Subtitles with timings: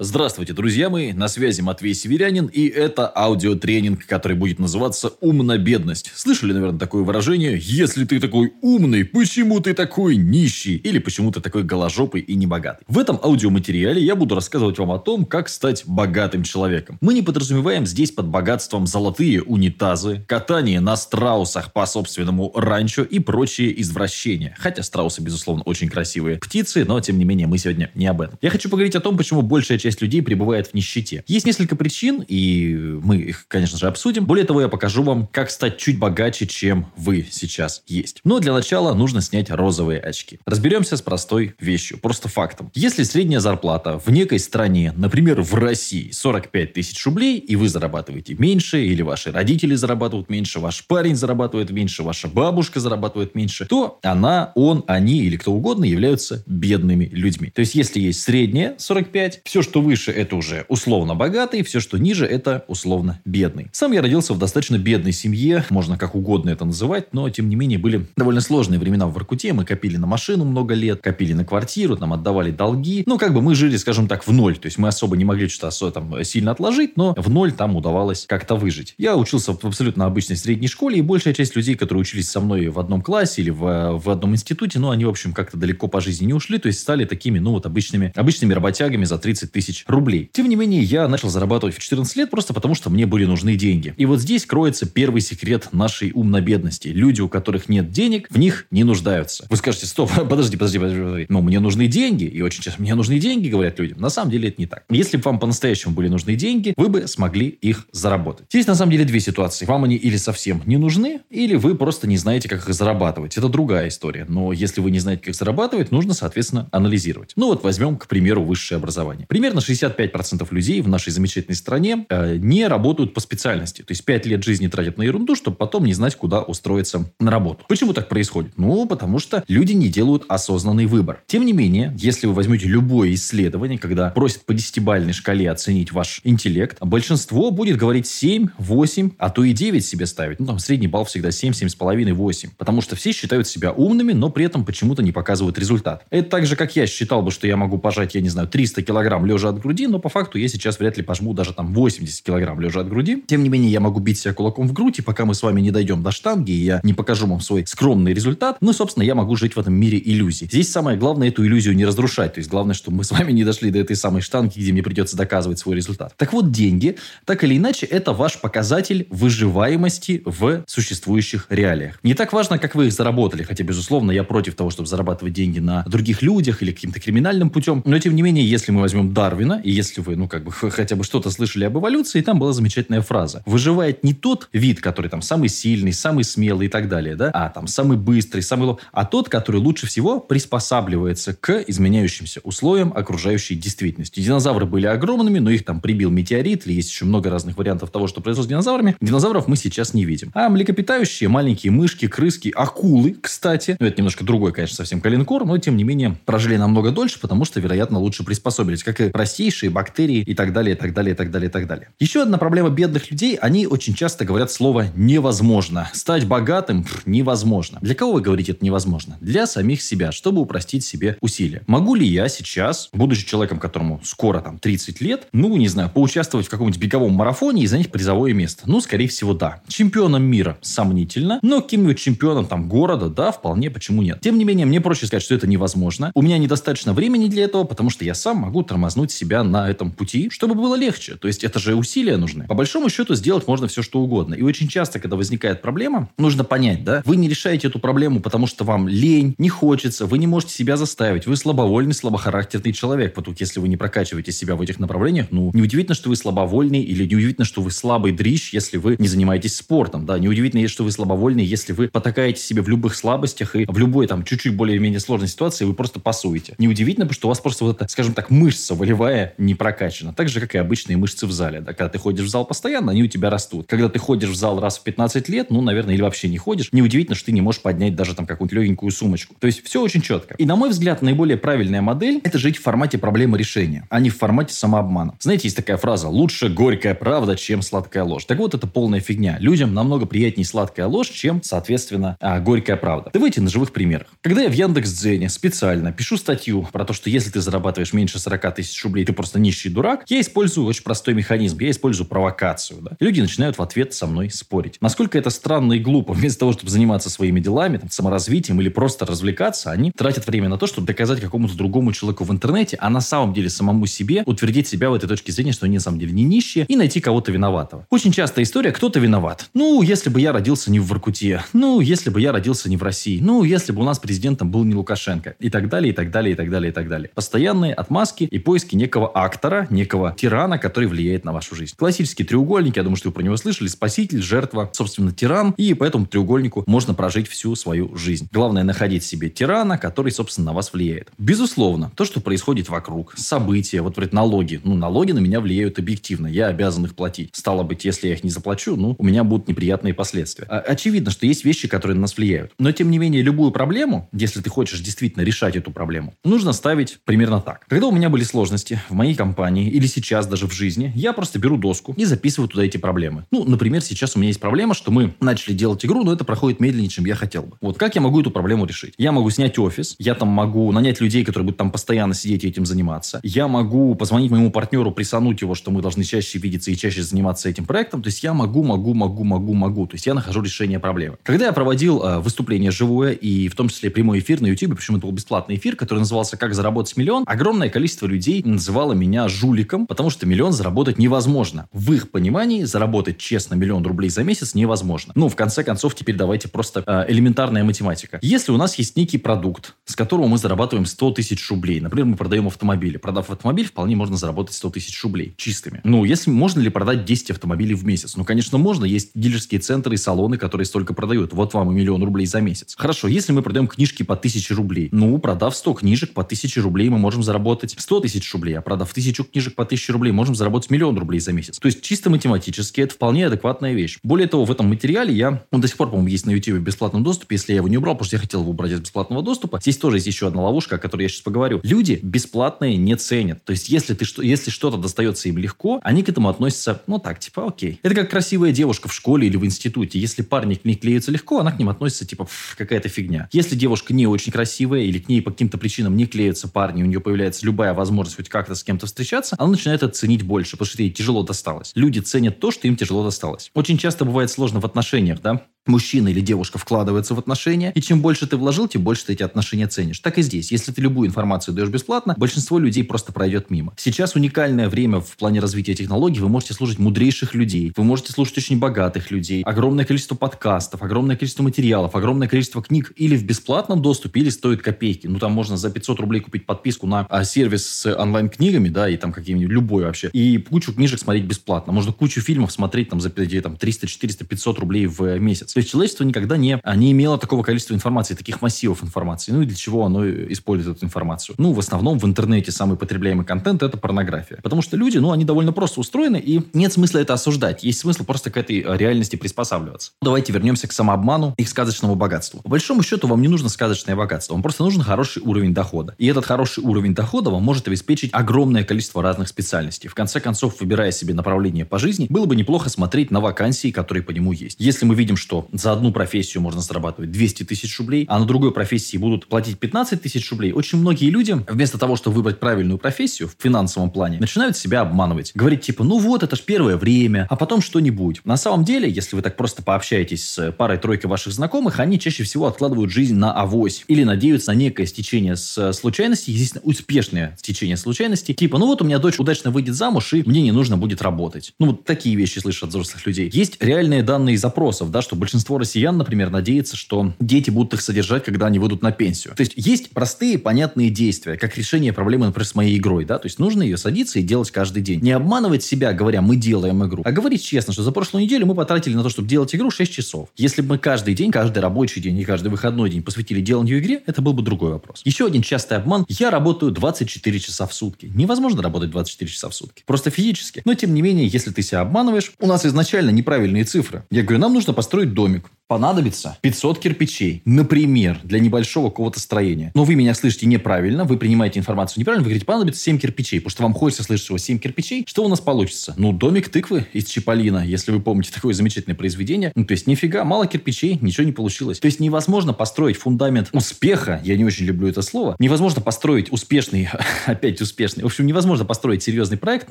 [0.00, 6.10] Здравствуйте, друзья мои, на связи Матвей Северянин, и это аудиотренинг, который будет называться «Умно-бедность».
[6.16, 11.40] Слышали, наверное, такое выражение «Если ты такой умный, почему ты такой нищий?» или «Почему ты
[11.40, 15.84] такой голожопый и небогатый?» В этом аудиоматериале я буду рассказывать вам о том, как стать
[15.86, 16.98] богатым человеком.
[17.00, 23.20] Мы не подразумеваем здесь под богатством золотые унитазы, катание на страусах по собственному ранчо и
[23.20, 24.56] прочие извращения.
[24.58, 28.40] Хотя страусы, безусловно, очень красивые птицы, но, тем не менее, мы сегодня не об этом.
[28.42, 31.24] Я хочу поговорить о том, почему большая часть людей пребывает в нищете.
[31.26, 34.24] Есть несколько причин, и мы их, конечно же, обсудим.
[34.24, 38.20] Более того, я покажу вам, как стать чуть богаче, чем вы сейчас есть.
[38.24, 40.40] Но для начала нужно снять розовые очки.
[40.46, 42.70] Разберемся с простой вещью, просто фактом.
[42.74, 48.36] Если средняя зарплата в некой стране, например, в России, 45 тысяч рублей, и вы зарабатываете
[48.38, 53.98] меньше, или ваши родители зарабатывают меньше, ваш парень зарабатывает меньше, ваша бабушка зарабатывает меньше, то
[54.02, 57.50] она, он, они или кто угодно являются бедными людьми.
[57.50, 61.80] То есть, если есть средняя 45, все, что что выше, это уже условно богатый, все,
[61.80, 63.70] что ниже, это условно бедный.
[63.72, 67.56] Сам я родился в достаточно бедной семье, можно как угодно это называть, но, тем не
[67.56, 69.52] менее, были довольно сложные времена в Воркуте.
[69.52, 73.02] Мы копили на машину много лет, копили на квартиру, нам отдавали долги.
[73.04, 74.56] Ну, как бы мы жили, скажем так, в ноль.
[74.56, 78.26] То есть, мы особо не могли что-то там сильно отложить, но в ноль там удавалось
[78.28, 78.94] как-то выжить.
[78.96, 82.68] Я учился в абсолютно обычной средней школе, и большая часть людей, которые учились со мной
[82.68, 86.00] в одном классе или в, в одном институте, ну, они, в общем, как-то далеко по
[86.00, 89.63] жизни не ушли, то есть стали такими, ну, вот обычными, обычными работягами за 30 тысяч
[89.64, 90.30] тысяч рублей.
[90.32, 93.56] Тем не менее, я начал зарабатывать в 14 лет просто потому, что мне были нужны
[93.56, 93.94] деньги.
[93.96, 96.88] И вот здесь кроется первый секрет нашей умно-бедности.
[96.88, 99.46] Люди, у которых нет денег, в них не нуждаются.
[99.48, 101.26] Вы скажете, стоп, подожди, подожди, подожди, подожди.
[101.28, 102.24] Но мне нужны деньги.
[102.24, 104.00] И очень часто мне нужны деньги, говорят людям.
[104.00, 104.84] На самом деле это не так.
[104.90, 108.46] Если бы вам по-настоящему были нужны деньги, вы бы смогли их заработать.
[108.50, 109.64] Здесь на самом деле две ситуации.
[109.64, 113.36] Вам они или совсем не нужны, или вы просто не знаете, как их зарабатывать.
[113.36, 114.26] Это другая история.
[114.28, 117.32] Но если вы не знаете, как зарабатывать, нужно, соответственно, анализировать.
[117.36, 119.26] Ну вот возьмем, к примеру, высшее образование.
[119.54, 123.82] Примерно 65% людей в нашей замечательной стране э, не работают по специальности.
[123.82, 127.30] То есть 5 лет жизни тратят на ерунду, чтобы потом не знать, куда устроиться на
[127.30, 127.64] работу.
[127.68, 128.52] Почему так происходит?
[128.56, 131.22] Ну, потому что люди не делают осознанный выбор.
[131.26, 136.20] Тем не менее, если вы возьмете любое исследование, когда просят по десятибальной шкале оценить ваш
[136.24, 140.40] интеллект, большинство будет говорить 7, 8, а то и 9 себе ставить.
[140.40, 142.50] Ну, там средний балл всегда 7, 7,5, 8.
[142.58, 146.04] Потому что все считают себя умными, но при этом почему-то не показывают результат.
[146.10, 148.82] Это так же, как я считал бы, что я могу пожать, я не знаю, 300
[148.82, 152.22] килограмм лежа от груди, но по факту я сейчас вряд ли пожму даже там 80
[152.22, 153.22] килограмм лежа от груди.
[153.26, 155.60] Тем не менее, я могу бить себя кулаком в грудь, и пока мы с вами
[155.60, 159.14] не дойдем до штанги, и я не покажу вам свой скромный результат, ну, собственно, я
[159.14, 160.46] могу жить в этом мире иллюзий.
[160.46, 162.34] Здесь самое главное эту иллюзию не разрушать.
[162.34, 164.82] То есть главное, чтобы мы с вами не дошли до этой самой штанги, где мне
[164.82, 166.14] придется доказывать свой результат.
[166.16, 171.98] Так вот, деньги, так или иначе, это ваш показатель выживаемости в существующих реалиях.
[172.02, 175.58] Не так важно, как вы их заработали, хотя, безусловно, я против того, чтобы зарабатывать деньги
[175.58, 177.82] на других людях или каким-то криминальным путем.
[177.84, 180.96] Но, тем не менее, если мы возьмем Дарвина, и если вы, ну, как бы, хотя
[180.96, 183.42] бы что-то слышали об эволюции, там была замечательная фраза.
[183.46, 187.48] Выживает не тот вид, который там самый сильный, самый смелый и так далее, да, а
[187.48, 188.76] там самый быстрый, самый...
[188.92, 194.20] а тот, который лучше всего приспосабливается к изменяющимся условиям окружающей действительности.
[194.20, 198.06] Динозавры были огромными, но их там прибил метеорит, или есть еще много разных вариантов того,
[198.06, 198.96] что произошло с динозаврами.
[199.00, 200.30] Динозавров мы сейчас не видим.
[200.34, 205.58] А млекопитающие, маленькие мышки, крыски, акулы, кстати, ну, это немножко другой, конечно, совсем коленкор, но,
[205.58, 210.18] тем не менее, прожили намного дольше, потому что, вероятно, лучше приспособились, как и простейшие бактерии
[210.18, 211.88] и так далее, и так далее, и так далее, и так далее.
[211.98, 215.88] Еще одна проблема бедных людей, они очень часто говорят слово «невозможно».
[215.94, 217.78] Стать богатым пф, невозможно.
[217.80, 219.16] Для кого вы говорите это невозможно?
[219.22, 221.62] Для самих себя, чтобы упростить себе усилия.
[221.66, 226.46] Могу ли я сейчас, будучи человеком, которому скоро там 30 лет, ну, не знаю, поучаствовать
[226.46, 228.64] в каком-нибудь беговом марафоне и занять призовое место?
[228.66, 229.62] Ну, скорее всего, да.
[229.68, 234.20] Чемпионом мира сомнительно, но каким-нибудь чемпионом там города, да, вполне, почему нет.
[234.20, 236.12] Тем не менее, мне проще сказать, что это невозможно.
[236.14, 239.90] У меня недостаточно времени для этого, потому что я сам могу тормознуть себя на этом
[239.90, 241.16] пути, чтобы было легче.
[241.16, 242.46] То есть это же усилия нужны.
[242.46, 244.34] По большому счету сделать можно все, что угодно.
[244.34, 248.46] И очень часто, когда возникает проблема, нужно понять, да, вы не решаете эту проблему, потому
[248.46, 253.14] что вам лень, не хочется, вы не можете себя заставить, вы слабовольный, слабохарактерный человек.
[253.16, 257.04] Вот если вы не прокачиваете себя в этих направлениях, ну, неудивительно, что вы слабовольный, или
[257.04, 261.44] неудивительно, что вы слабый дрищ, если вы не занимаетесь спортом, да, неудивительно, что вы слабовольный,
[261.44, 265.64] если вы потакаете себе в любых слабостях и в любой там чуть-чуть более-менее сложной ситуации
[265.64, 266.54] вы просто пасуете.
[266.58, 268.93] Неудивительно, потому что у вас просто вот эта, скажем так, мышца волевая
[269.38, 270.12] не прокачана.
[270.12, 271.60] Так же, как и обычные мышцы в зале.
[271.60, 271.72] Да?
[271.72, 273.66] Когда ты ходишь в зал постоянно, они у тебя растут.
[273.68, 276.68] Когда ты ходишь в зал раз в 15 лет, ну, наверное, или вообще не ходишь,
[276.72, 279.34] неудивительно, что ты не можешь поднять даже там какую-нибудь легенькую сумочку.
[279.38, 280.34] То есть все очень четко.
[280.38, 284.10] И, на мой взгляд, наиболее правильная модель– это жить в формате проблемы решения, а не
[284.10, 285.14] в формате самообмана.
[285.20, 288.24] Знаете, есть такая фраза «лучше горькая правда, чем сладкая ложь».
[288.24, 289.36] Так вот, это полная фигня.
[289.40, 293.10] Людям намного приятнее сладкая ложь, чем, соответственно, а, горькая правда.
[293.12, 294.08] Давайте на живых примерах.
[294.20, 298.54] Когда я в Яндекс.Дзене специально пишу статью про то, что если ты зарабатываешь меньше 40
[298.54, 300.04] тысяч рублей, ты просто нищий дурак.
[300.08, 301.58] Я использую очень простой механизм.
[301.60, 302.80] Я использую провокацию.
[302.82, 302.92] Да?
[303.00, 304.76] Люди начинают в ответ со мной спорить.
[304.80, 306.12] Насколько это странно и глупо.
[306.24, 310.58] Вместо того, чтобы заниматься своими делами, там, саморазвитием или просто развлекаться, они тратят время на
[310.58, 314.68] то, чтобы доказать какому-то другому человеку в интернете, а на самом деле самому себе утвердить
[314.68, 317.32] себя в этой точке зрения, что они на самом деле не нищие, и найти кого-то
[317.32, 317.86] виноватого.
[317.90, 319.48] Очень частая история, кто-то виноват.
[319.54, 322.82] Ну, если бы я родился не в Воркуте, ну, если бы я родился не в
[322.82, 326.10] России, ну, если бы у нас президентом был не Лукашенко, и так далее, и так
[326.10, 327.10] далее, и так далее, и так далее.
[327.14, 331.74] Постоянные отмазки и поиски некого актора, некого тирана, который влияет на вашу жизнь.
[331.76, 335.84] Классический треугольник, я думаю, что вы про него слышали, спаситель, жертва, собственно, тиран, и по
[335.84, 338.28] этому треугольнику можно прожить всю свою жизнь.
[338.32, 341.10] Главное находить себе тирана, который, собственно, на вас влияет.
[341.18, 344.60] Безусловно, то, что происходит вокруг, события, вот, например, налоги.
[344.64, 347.30] Ну, налоги на меня влияют объективно, я обязан их платить.
[347.32, 350.46] Стало быть, если я их не заплачу, ну, у меня будут неприятные последствия.
[350.48, 352.52] А, очевидно, что есть вещи, которые на нас влияют.
[352.58, 356.98] Но, тем не менее, любую проблему, если ты хочешь действительно решать эту проблему, нужно ставить
[357.04, 357.66] примерно так.
[357.68, 361.38] Когда у меня были сложности в моей компании или сейчас даже в жизни, я просто
[361.38, 363.24] беру доску и записываю туда эти проблемы.
[363.30, 366.60] Ну, например, сейчас у меня есть проблема, что мы начали делать игру, но это проходит
[366.60, 367.56] медленнее, чем я хотел бы.
[367.60, 368.94] Вот как я могу эту проблему решить?
[368.98, 372.48] Я могу снять офис, я там могу нанять людей, которые будут там постоянно сидеть и
[372.48, 373.20] этим заниматься.
[373.22, 377.48] Я могу позвонить моему партнеру, присануть его, что мы должны чаще видеться и чаще заниматься
[377.48, 378.02] этим проектом.
[378.02, 379.86] То есть я могу, могу, могу, могу, могу.
[379.86, 381.16] То есть я нахожу решение проблемы.
[381.22, 384.96] Когда я проводил э, выступление живое и в том числе прямой эфир на YouTube, причем
[384.96, 389.86] это был бесплатный эфир, который назывался «Как заработать миллион», огромное количество людей называло меня жуликом,
[389.86, 391.68] потому что миллион заработать невозможно.
[391.72, 395.12] В их понимании заработать честно миллион рублей за месяц невозможно.
[395.16, 398.18] Ну, в конце концов, теперь давайте просто э, элементарная математика.
[398.22, 402.16] Если у нас есть некий продукт, с которого мы зарабатываем 100 тысяч рублей, например, мы
[402.16, 402.96] продаем автомобили.
[402.96, 405.80] Продав автомобиль, вполне можно заработать 100 тысяч рублей чистыми.
[405.84, 408.16] Ну, если можно ли продать 10 автомобилей в месяц?
[408.16, 408.84] Ну, конечно, можно.
[408.84, 411.32] Есть дилерские центры и салоны, которые столько продают.
[411.32, 412.74] Вот вам и миллион рублей за месяц.
[412.76, 416.88] Хорошо, если мы продаем книжки по 1000 рублей, ну, продав 100 книжек по 1000 рублей,
[416.88, 420.70] мы можем заработать 100 тысяч рублей, а продав 1000 книжек по 1000 рублей, можем заработать
[420.70, 421.58] миллион рублей за месяц.
[421.58, 423.98] То есть, чисто математически это вполне адекватная вещь.
[424.02, 426.62] Более того, в этом материале я, он до сих пор, по-моему, есть на YouTube в
[426.62, 429.22] бесплатном доступе, если я его не убрал, потому что я хотел его убрать из бесплатного
[429.22, 429.58] доступа.
[429.60, 431.60] Здесь тоже есть еще одна ловушка, о которой я сейчас поговорю.
[431.62, 433.44] Люди бесплатные не ценят.
[433.44, 436.98] То есть, если, ты, что, если что-то достается им легко, они к этому относятся, ну
[436.98, 437.80] так, типа, окей.
[437.82, 439.98] Это как красивая девушка в школе или в институте.
[439.98, 443.28] Если парень к ней клеится легко, она к ним относится, типа, какая-то фигня.
[443.32, 446.86] Если девушка не очень красивая или к ней по каким-то причинам не клеятся парни, у
[446.86, 450.66] нее появляется любая возможность хоть как-то с кем-то встречаться, она начинает это ценить больше, потому
[450.66, 451.70] что ей тяжело досталось.
[451.76, 453.52] Люди ценят то, что им тяжело досталось.
[453.54, 455.46] Очень часто бывает сложно в отношениях, да?
[455.66, 459.22] Мужчина или девушка вкладывается в отношения, и чем больше ты вложил, тем больше ты эти
[459.22, 459.98] отношения ценишь.
[460.00, 460.52] Так и здесь.
[460.52, 463.74] Если ты любую информацию даешь бесплатно, большинство людей просто пройдет мимо.
[463.76, 466.20] Сейчас уникальное время в плане развития технологий.
[466.20, 471.16] Вы можете слушать мудрейших людей, вы можете слушать очень богатых людей, огромное количество подкастов, огромное
[471.16, 475.06] количество материалов, огромное количество книг или в бесплатном доступе, или стоит копейки.
[475.06, 478.96] Ну, там можно за 500 рублей купить подписку на а, сервис с онлайн-книгами, да, и
[478.96, 480.10] там какие-нибудь, любой вообще.
[480.12, 481.72] И кучу книжек смотреть бесплатно.
[481.72, 485.53] Можно кучу фильмов смотреть там за там, 300, 400, 500 рублей в месяц.
[485.54, 489.30] То есть человечество никогда не, а, не имело такого количества информации, таких массивов информации.
[489.30, 491.36] Ну и для чего оно использует эту информацию?
[491.38, 494.40] Ну, в основном в интернете самый потребляемый контент– это порнография.
[494.42, 497.62] Потому что люди, ну, они довольно просто устроены, и нет смысла это осуждать.
[497.62, 499.92] Есть смысл просто к этой а, реальности приспосабливаться.
[500.02, 502.40] Давайте вернемся к самообману и к сказочному богатству.
[502.42, 505.94] По большому счету, вам не нужно сказочное богатство, вам просто нужен хороший уровень дохода.
[505.98, 509.88] И этот хороший уровень дохода вам может обеспечить огромное количество разных специальностей.
[509.88, 514.02] В конце концов, выбирая себе направление по жизни, было бы неплохо смотреть на вакансии, которые
[514.02, 514.56] по нему есть.
[514.58, 518.52] Если мы видим, что за одну профессию можно зарабатывать 200 тысяч рублей, а на другой
[518.52, 523.28] профессии будут платить 15 тысяч рублей, очень многие люди, вместо того, чтобы выбрать правильную профессию
[523.28, 525.32] в финансовом плане, начинают себя обманывать.
[525.34, 528.20] Говорить типа, ну вот, это ж первое время, а потом что-нибудь.
[528.24, 532.46] На самом деле, если вы так просто пообщаетесь с парой-тройкой ваших знакомых, они чаще всего
[532.46, 538.34] откладывают жизнь на авось или надеются на некое стечение с случайностей, естественно, успешное стечение случайностей.
[538.34, 541.52] Типа, ну вот у меня дочь удачно выйдет замуж, и мне не нужно будет работать.
[541.58, 543.30] Ну вот такие вещи слышат от взрослых людей.
[543.32, 547.80] Есть реальные данные запросов, да, что большинство россиян россиян, например, надеется, что дети будут их
[547.80, 549.34] содержать, когда они выйдут на пенсию.
[549.34, 553.04] То есть есть простые, понятные действия, как решение проблемы, например, с моей игрой.
[553.04, 553.18] Да?
[553.18, 555.00] То есть нужно ее садиться и делать каждый день.
[555.00, 558.54] Не обманывать себя, говоря, мы делаем игру, а говорить честно, что за прошлую неделю мы
[558.54, 560.28] потратили на то, чтобы делать игру 6 часов.
[560.36, 564.02] Если бы мы каждый день, каждый рабочий день и каждый выходной день посвятили деланию игре,
[564.06, 565.02] это был бы другой вопрос.
[565.04, 566.06] Еще один частый обман.
[566.08, 568.10] Я работаю 24 часа в сутки.
[568.14, 569.82] Невозможно работать 24 часа в сутки.
[569.86, 570.62] Просто физически.
[570.64, 574.04] Но, тем не менее, если ты себя обманываешь, у нас изначально неправильные цифры.
[574.10, 575.50] Я говорю, нам нужно построить домик.
[575.66, 579.72] понадобится 500 кирпичей, например, для небольшого какого-то строения.
[579.74, 583.50] Но вы меня слышите неправильно, вы принимаете информацию неправильно, вы говорите, понадобится 7 кирпичей, потому
[583.50, 585.04] что вам хочется слышать всего 7 кирпичей.
[585.08, 585.94] Что у нас получится?
[585.96, 589.52] Ну, домик тыквы из Чиполлина, если вы помните такое замечательное произведение.
[589.54, 591.80] Ну, то есть, нифига, мало кирпичей, ничего не получилось.
[591.80, 596.88] То есть, невозможно построить фундамент успеха, я не очень люблю это слово, невозможно построить успешный,
[597.26, 599.70] опять успешный, в общем, невозможно построить серьезный проект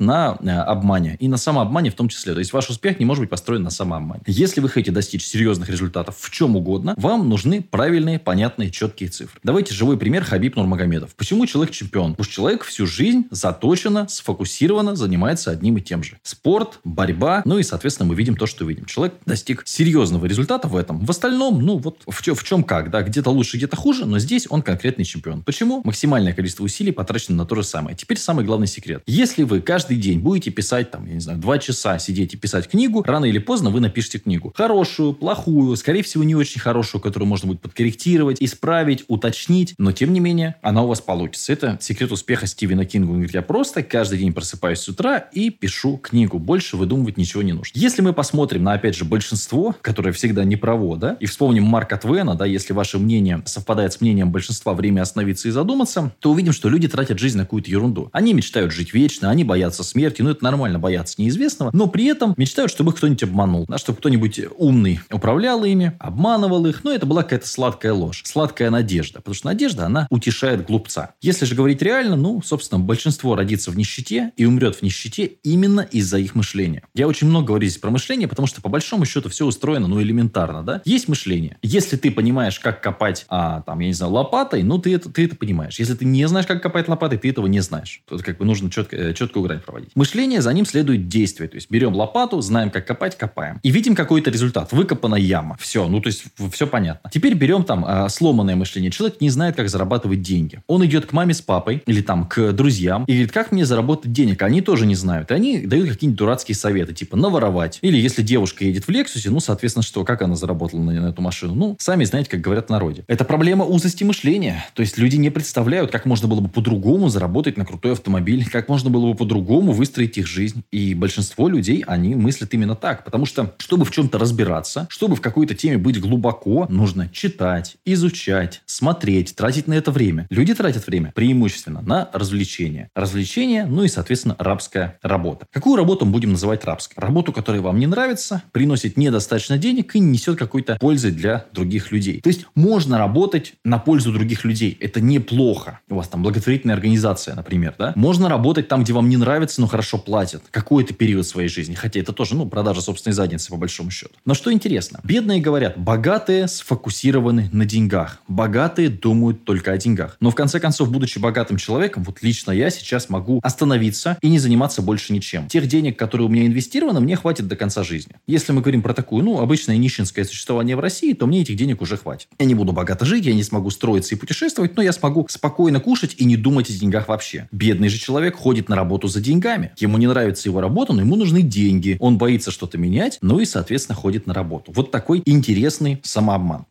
[0.00, 1.16] на э, обмане.
[1.20, 2.34] И на самообмане в том числе.
[2.34, 4.22] То есть, ваш успех не может быть построен на самообмане.
[4.26, 9.38] Если вы хотите достичь серьезных результатов в чем угодно, вам нужны правильные, понятные, четкие цифры.
[9.42, 11.14] Давайте живой пример Хабиб Нурмагомедов.
[11.16, 12.12] Почему человек чемпион?
[12.12, 16.16] Потому что человек всю жизнь заточенно, сфокусированно занимается одним и тем же.
[16.22, 18.86] Спорт, борьба, ну и, соответственно, мы видим то, что видим.
[18.86, 21.04] Человек достиг серьезного результата в этом.
[21.04, 24.18] В остальном, ну вот в, чем, в чем как, да, где-то лучше, где-то хуже, но
[24.18, 25.42] здесь он конкретный чемпион.
[25.42, 25.82] Почему?
[25.84, 27.94] Максимальное количество усилий потрачено на то же самое.
[27.94, 29.02] Теперь самый главный секрет.
[29.06, 32.66] Если вы каждый день будете писать, там, я не знаю, два часа сидеть и писать
[32.66, 34.54] книгу, рано или поздно вы напишете книгу.
[34.56, 35.33] Хорошую, плохую,
[35.76, 40.56] скорее всего, не очень хорошую, которую можно будет подкорректировать, исправить, уточнить, но тем не менее
[40.62, 41.52] она у вас получится.
[41.52, 43.10] Это секрет успеха Стивена Кинга.
[43.10, 46.38] Он говорит, я просто каждый день просыпаюсь с утра и пишу книгу.
[46.38, 47.78] Больше выдумывать ничего не нужно.
[47.78, 51.96] Если мы посмотрим на, опять же, большинство, которое всегда не право, да, и вспомним Марка
[51.96, 56.52] Твена, да, если ваше мнение совпадает с мнением большинства, время остановиться и задуматься, то увидим,
[56.52, 58.08] что люди тратят жизнь на какую-то ерунду.
[58.12, 62.34] Они мечтают жить вечно, они боятся смерти, ну это нормально бояться неизвестного, но при этом
[62.36, 67.22] мечтают, чтобы кто-нибудь обманул, да, чтобы кто-нибудь умный управлял ими, обманывал их, но это была
[67.22, 71.14] какая-то сладкая ложь, сладкая надежда, потому что надежда, она утешает глупца.
[71.20, 75.80] Если же говорить реально, ну, собственно, большинство родится в нищете и умрет в нищете именно
[75.80, 76.82] из-за их мышления.
[76.94, 80.00] Я очень много говорю здесь про мышление, потому что по большому счету все устроено, ну,
[80.02, 80.82] элементарно, да.
[80.84, 81.58] Есть мышление.
[81.62, 85.24] Если ты понимаешь, как копать, а, там, я не знаю, лопатой, ну, ты это, ты
[85.24, 85.78] это понимаешь.
[85.78, 88.02] Если ты не знаешь, как копать лопатой, ты этого не знаешь.
[88.08, 89.90] Тут как бы нужно четко, э, четкую грань проводить.
[89.94, 91.48] Мышление, за ним следует действие.
[91.48, 93.60] То есть берем лопату, знаем, как копать, копаем.
[93.62, 94.72] И видим какой-то результат.
[95.04, 95.56] Выкопана яма.
[95.60, 97.10] Все, ну, то есть все понятно.
[97.12, 98.90] Теперь берем там а, сломанное мышление.
[98.90, 100.62] Человек не знает, как зарабатывать деньги.
[100.66, 104.12] Он идет к маме с папой или там к друзьям и говорит, как мне заработать
[104.12, 104.42] денег?
[104.42, 105.30] Они тоже не знают.
[105.30, 107.78] И они дают какие-нибудь дурацкие советы, типа наворовать.
[107.82, 110.04] Или если девушка едет в Лексусе, ну, соответственно, что?
[110.04, 111.54] Как она заработала на, на эту машину?
[111.54, 113.04] Ну, сами знаете, как говорят в народе.
[113.06, 114.64] Это проблема узости мышления.
[114.74, 118.68] То есть люди не представляют, как можно было бы по-другому заработать на крутой автомобиль, как
[118.68, 120.62] можно было бы по-другому выстроить их жизнь.
[120.72, 123.04] И большинство людей, они мыслят именно так.
[123.04, 128.62] Потому что, чтобы в чем-то разбираться, чтобы в какой-то теме быть глубоко, нужно читать, изучать,
[128.64, 130.28] смотреть, тратить на это время.
[130.30, 132.88] Люди тратят время преимущественно на развлечения.
[132.94, 135.48] Развлечения, ну и, соответственно, рабская работа.
[135.50, 136.94] Какую работу мы будем называть рабской?
[136.96, 141.90] Работу, которая вам не нравится, приносит недостаточно денег и не несет какой-то пользы для других
[141.90, 142.20] людей.
[142.20, 144.78] То есть можно работать на пользу других людей.
[144.80, 145.80] Это неплохо.
[145.90, 147.94] У вас там благотворительная организация, например, да?
[147.96, 150.44] Можно работать там, где вам не нравится, но хорошо платят.
[150.52, 151.74] Какой-то период своей жизни.
[151.74, 154.14] Хотя это тоже, ну, продажа собственной задницы, по большому счету.
[154.24, 154.83] Но что интересно?
[155.02, 158.20] Бедные говорят, богатые сфокусированы на деньгах.
[158.28, 160.16] Богатые думают только о деньгах.
[160.20, 164.38] Но в конце концов, будучи богатым человеком, вот лично я сейчас могу остановиться и не
[164.38, 165.48] заниматься больше ничем.
[165.48, 168.14] Тех денег, которые у меня инвестированы, мне хватит до конца жизни.
[168.26, 171.82] Если мы говорим про такую, ну, обычное нищенское существование в России, то мне этих денег
[171.82, 172.28] уже хватит.
[172.38, 175.80] Я не буду богато жить, я не смогу строиться и путешествовать, но я смогу спокойно
[175.80, 177.48] кушать и не думать о деньгах вообще.
[177.52, 179.72] Бедный же человек ходит на работу за деньгами.
[179.78, 181.96] Ему не нравится его работа, но ему нужны деньги.
[182.00, 184.72] Он боится что-то менять, ну и, соответственно, ходит на работу.
[184.74, 186.66] Вот такой интересный самообман.